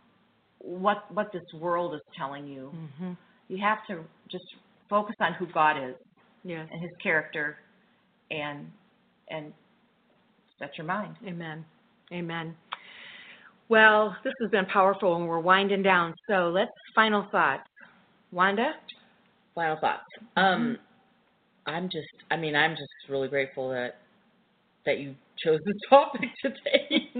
what 0.59 1.11
what 1.15 1.33
this 1.33 1.43
world 1.55 1.95
is 1.95 2.01
telling 2.17 2.47
you. 2.47 2.73
Mhm. 3.01 3.17
You 3.49 3.59
have 3.59 3.87
to 3.87 4.05
just 4.29 4.45
focus 4.89 5.17
on 5.21 5.35
who 5.35 5.47
God 5.47 5.77
is 5.77 5.95
Yes. 6.45 6.69
and 6.71 6.81
His 6.83 6.91
character, 7.03 7.59
and 8.31 8.71
and 9.31 9.53
set 10.59 10.77
your 10.77 10.87
mind. 10.87 11.17
Amen. 11.27 11.65
Amen. 12.13 12.57
Well, 13.69 14.17
this 14.25 14.35
has 14.41 14.51
been 14.51 14.67
powerful 14.67 15.17
and 15.17 15.27
we're 15.27 15.39
winding 15.41 15.83
down. 15.83 16.15
So 16.29 16.51
let's 16.51 16.71
final 16.95 17.27
thoughts. 17.31 17.67
Wanda? 18.31 18.75
Final 19.55 19.77
thoughts. 19.77 20.05
Um, 20.37 20.79
I'm 21.67 21.89
just, 21.89 22.09
I 22.31 22.37
mean, 22.37 22.55
I'm 22.55 22.73
just 22.73 22.91
really 23.09 23.29
grateful 23.29 23.71
that 23.71 24.02
that 24.87 24.99
you 24.99 25.15
chose 25.45 25.61
this 25.65 25.77
topic 25.91 26.29
today. 26.43 27.13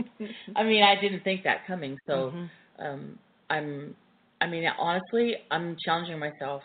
I 0.57 0.63
mean, 0.63 0.83
I 0.83 1.01
didn't 1.01 1.23
think 1.25 1.43
that 1.45 1.67
coming, 1.67 1.99
so 2.07 2.33
Mhm. 2.33 2.51
um, 2.79 3.19
I'm, 3.51 3.95
I 4.41 4.47
mean, 4.47 4.65
honestly, 4.79 5.37
I'm 5.51 5.77
challenging 5.85 6.19
myself 6.19 6.63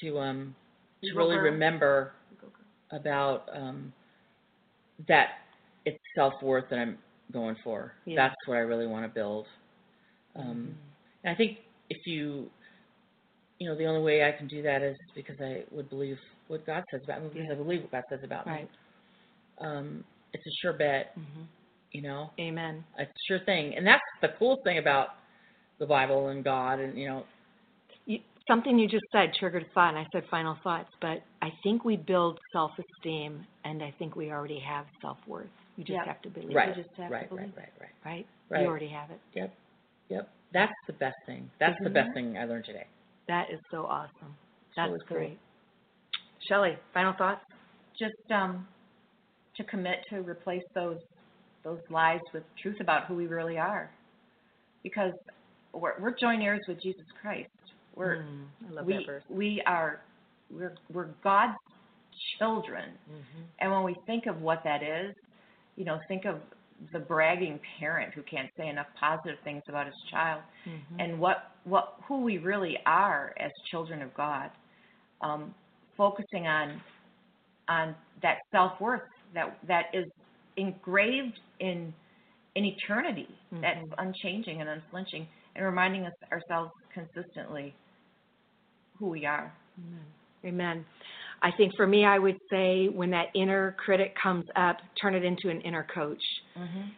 to 0.00 0.18
um 0.18 0.54
to 1.04 1.16
really 1.16 1.36
remember 1.36 2.12
about 2.92 3.48
um 3.54 3.92
that 5.08 5.28
it's 5.84 5.98
self 6.14 6.34
worth 6.42 6.64
that 6.70 6.78
I'm 6.78 6.98
going 7.32 7.56
for. 7.64 7.92
Yeah. 8.04 8.16
That's 8.16 8.36
what 8.46 8.56
I 8.56 8.60
really 8.60 8.86
want 8.86 9.04
to 9.04 9.08
build. 9.08 9.46
Um, 10.36 10.44
Mhm. 10.46 10.74
and 11.24 11.32
I 11.32 11.34
think 11.34 11.58
if 11.90 12.06
you, 12.06 12.50
you 13.58 13.68
know, 13.68 13.76
the 13.76 13.86
only 13.86 14.02
way 14.02 14.24
I 14.24 14.32
can 14.32 14.46
do 14.48 14.62
that 14.62 14.82
is 14.82 14.96
because 15.14 15.40
I 15.40 15.64
would 15.70 15.88
believe 15.88 16.18
what 16.48 16.66
God 16.66 16.84
says 16.90 17.02
about 17.04 17.22
me, 17.22 17.28
because 17.30 17.46
Yeah. 17.46 17.52
I 17.52 17.56
believe 17.56 17.82
what 17.82 17.90
God 17.92 18.04
says 18.08 18.22
about 18.24 18.46
Right. 18.46 18.64
me. 18.64 18.78
Um, 19.58 20.04
it's 20.32 20.46
a 20.46 20.50
sure 20.62 20.72
bet, 20.72 21.14
Mhm. 21.16 21.46
you 21.92 22.02
know, 22.02 22.30
Amen. 22.40 22.84
it's 22.98 23.10
a 23.10 23.24
sure 23.26 23.40
thing. 23.40 23.76
And 23.76 23.86
that's 23.86 24.02
the 24.20 24.28
cool 24.38 24.56
thing 24.64 24.78
about 24.78 25.08
the 25.78 25.86
Bible 25.86 26.28
and 26.28 26.42
God, 26.44 26.80
and 26.80 26.96
you 26.98 27.06
know, 27.08 27.24
You, 28.06 28.20
something 28.46 28.78
you 28.78 28.88
just 28.88 29.04
said 29.12 29.32
triggered 29.34 29.62
a 29.62 29.68
thought, 29.74 29.90
and 29.90 29.98
I 29.98 30.06
said 30.12 30.24
final 30.30 30.56
thoughts, 30.62 30.90
but 31.00 31.22
I 31.42 31.52
think 31.62 31.84
we 31.84 31.96
build 31.96 32.38
self 32.52 32.72
esteem, 32.78 33.46
and 33.64 33.82
I 33.82 33.90
think 33.98 34.16
we 34.16 34.30
already 34.30 34.58
have 34.60 34.86
self 35.00 35.18
worth. 35.26 35.46
You 35.76 35.84
just 35.84 35.96
Yep. 35.98 36.06
have 36.06 36.22
to 36.22 36.30
believe 36.30 36.56
right, 36.56 36.68
it, 36.68 36.76
just 36.76 36.94
have 36.96 37.10
right, 37.10 37.22
right, 37.22 37.28
believe. 37.30 37.56
right, 37.56 37.72
right, 37.80 37.90
right? 38.04 38.26
right. 38.50 38.60
You 38.62 38.66
already 38.66 38.88
have 38.88 39.10
it. 39.10 39.20
Yep, 39.34 39.54
yep. 40.08 40.28
That's 40.52 40.72
the 40.86 40.92
best 40.94 41.16
thing. 41.26 41.50
That's 41.58 41.76
the 41.80 41.90
Isn't 41.90 41.94
best 41.94 42.08
it? 42.10 42.14
thing 42.14 42.38
I 42.38 42.44
learned 42.44 42.64
today. 42.64 42.86
That 43.28 43.50
is 43.50 43.60
so 43.70 43.86
awesome. 43.86 44.34
It's 44.68 44.76
That's 44.76 44.90
really 44.92 45.04
cool. 45.08 45.16
great. 45.18 45.38
Shelly, 46.48 46.76
final 46.92 47.12
thoughts? 47.14 47.40
just 47.98 48.14
um, 48.32 48.66
to 49.56 49.64
commit 49.64 49.98
to 50.10 50.16
replace 50.20 50.62
those 50.74 50.98
those 51.64 51.80
lies 51.90 52.20
with 52.34 52.42
truth 52.60 52.80
about 52.80 53.06
who 53.06 53.14
we 53.14 53.26
really 53.28 53.56
are, 53.56 53.88
because 54.82 55.12
we're, 55.72 55.98
we're 56.00 56.14
joint 56.18 56.42
heirs 56.42 56.60
with 56.66 56.80
Jesus 56.82 57.04
Christ. 57.20 57.48
We're 57.94 58.16
Mm, 58.16 58.44
I 58.68 58.72
love 58.72 58.86
we 58.86 58.94
that 58.94 59.06
verse. 59.06 59.22
we 59.28 59.62
are 59.66 60.00
we're 60.50 60.74
we're 60.92 61.08
God's 61.22 61.56
children, 62.38 62.90
Mhm. 63.10 63.44
and 63.60 63.70
when 63.72 63.84
we 63.84 63.94
think 64.06 64.26
of 64.26 64.40
what 64.42 64.62
that 64.64 64.82
is, 64.82 65.14
you 65.76 65.84
know, 65.84 66.00
think 66.08 66.24
of 66.24 66.40
the 66.92 66.98
bragging 66.98 67.60
parent 67.78 68.12
who 68.12 68.22
can't 68.22 68.50
say 68.56 68.68
enough 68.68 68.88
positive 68.98 69.38
things 69.44 69.62
about 69.68 69.86
his 69.86 69.94
child 70.10 70.42
Mhm. 70.66 71.00
and 71.00 71.20
what 71.20 71.52
what 71.64 71.94
who 72.06 72.22
we 72.22 72.38
really 72.38 72.76
are 72.86 73.32
as 73.38 73.52
children 73.70 74.02
of 74.02 74.12
God, 74.14 74.50
um, 75.20 75.54
focusing 75.96 76.46
on 76.48 76.80
on 77.68 77.94
that 78.22 78.38
self 78.50 78.80
worth 78.80 79.02
that 79.34 79.58
that 79.66 79.86
is 79.92 80.06
engraved 80.56 81.38
in 81.60 81.92
in 82.54 82.66
eternity, 82.66 83.28
that's 83.50 83.80
Mhm. 83.88 83.94
unchanging 83.96 84.60
and 84.60 84.68
unflinching, 84.68 85.26
and 85.54 85.64
reminding 85.64 86.04
us 86.04 86.12
ourselves 86.30 86.70
consistently 86.92 87.74
who 88.98 89.08
we 89.08 89.24
are. 89.24 89.50
Amen. 89.78 90.04
Amen. 90.44 90.86
I 91.40 91.50
think 91.52 91.74
for 91.76 91.86
me, 91.86 92.04
I 92.04 92.18
would 92.18 92.38
say 92.50 92.88
when 92.88 93.10
that 93.10 93.30
inner 93.34 93.72
critic 93.72 94.14
comes 94.14 94.44
up, 94.54 94.80
turn 95.00 95.14
it 95.14 95.24
into 95.24 95.48
an 95.48 95.60
inner 95.62 95.84
coach. 95.84 96.22
Mm-hmm. 96.56 96.88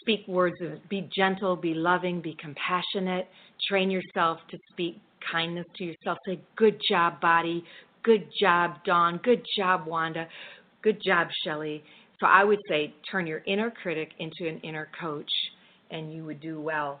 Speak 0.00 0.26
words 0.26 0.60
of 0.62 0.88
be 0.88 1.02
gentle, 1.14 1.54
be 1.54 1.74
loving, 1.74 2.20
be 2.20 2.34
compassionate. 2.34 3.28
Train 3.68 3.90
yourself 3.90 4.40
to 4.48 4.58
speak 4.70 4.98
kindness 5.30 5.66
to 5.76 5.84
yourself. 5.84 6.18
Say, 6.26 6.40
good 6.56 6.80
job, 6.88 7.20
body. 7.20 7.64
Good 8.02 8.28
job, 8.38 8.84
Dawn. 8.84 9.18
Good 9.18 9.46
job, 9.56 9.86
Wanda. 9.86 10.28
Good 10.84 11.02
job, 11.02 11.26
Shelly. 11.44 11.82
So 12.20 12.26
I 12.26 12.44
would 12.44 12.60
say 12.68 12.94
turn 13.10 13.26
your 13.26 13.42
inner 13.46 13.70
critic 13.70 14.10
into 14.18 14.46
an 14.46 14.60
inner 14.60 14.90
coach, 15.00 15.30
and 15.90 16.12
you 16.12 16.26
would 16.26 16.40
do 16.40 16.60
well. 16.60 17.00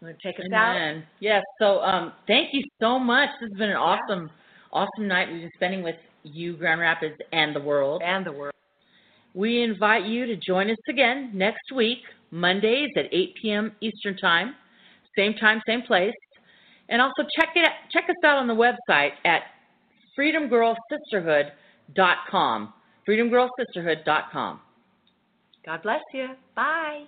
You 0.00 0.06
want 0.06 0.20
to 0.20 0.26
take 0.26 0.38
us 0.38 0.46
out? 0.54 0.76
Amen. 0.76 1.02
Yes. 1.18 1.42
So 1.58 1.80
um, 1.80 2.12
thank 2.28 2.50
you 2.52 2.62
so 2.80 3.00
much. 3.00 3.28
This 3.40 3.50
has 3.50 3.58
been 3.58 3.70
an 3.70 3.76
awesome, 3.76 4.30
awesome 4.72 5.08
night 5.08 5.32
we've 5.32 5.40
been 5.42 5.50
spending 5.56 5.82
with 5.82 5.96
you, 6.22 6.56
Grand 6.56 6.80
Rapids, 6.80 7.16
and 7.32 7.52
the 7.54 7.60
world. 7.60 8.02
And 8.04 8.24
the 8.24 8.32
world. 8.32 8.54
We 9.34 9.62
invite 9.62 10.06
you 10.06 10.26
to 10.26 10.36
join 10.36 10.70
us 10.70 10.76
again 10.88 11.32
next 11.34 11.72
week, 11.74 11.98
Mondays 12.30 12.90
at 12.96 13.06
8 13.10 13.34
p.m. 13.42 13.72
Eastern 13.80 14.16
Time, 14.16 14.54
same 15.16 15.34
time, 15.34 15.60
same 15.66 15.82
place. 15.82 16.14
And 16.88 17.02
also 17.02 17.24
check 17.36 17.48
it 17.56 17.68
check 17.90 18.04
us 18.08 18.14
out 18.24 18.38
on 18.38 18.46
the 18.46 18.54
website 18.54 19.14
at 19.24 19.42
freedomgirlsisterhood.com. 20.18 22.74
freedomgirlsisterhood.com. 23.06 24.60
God 25.64 25.82
bless 25.82 26.02
you. 26.12 26.28
Bye. 26.54 27.04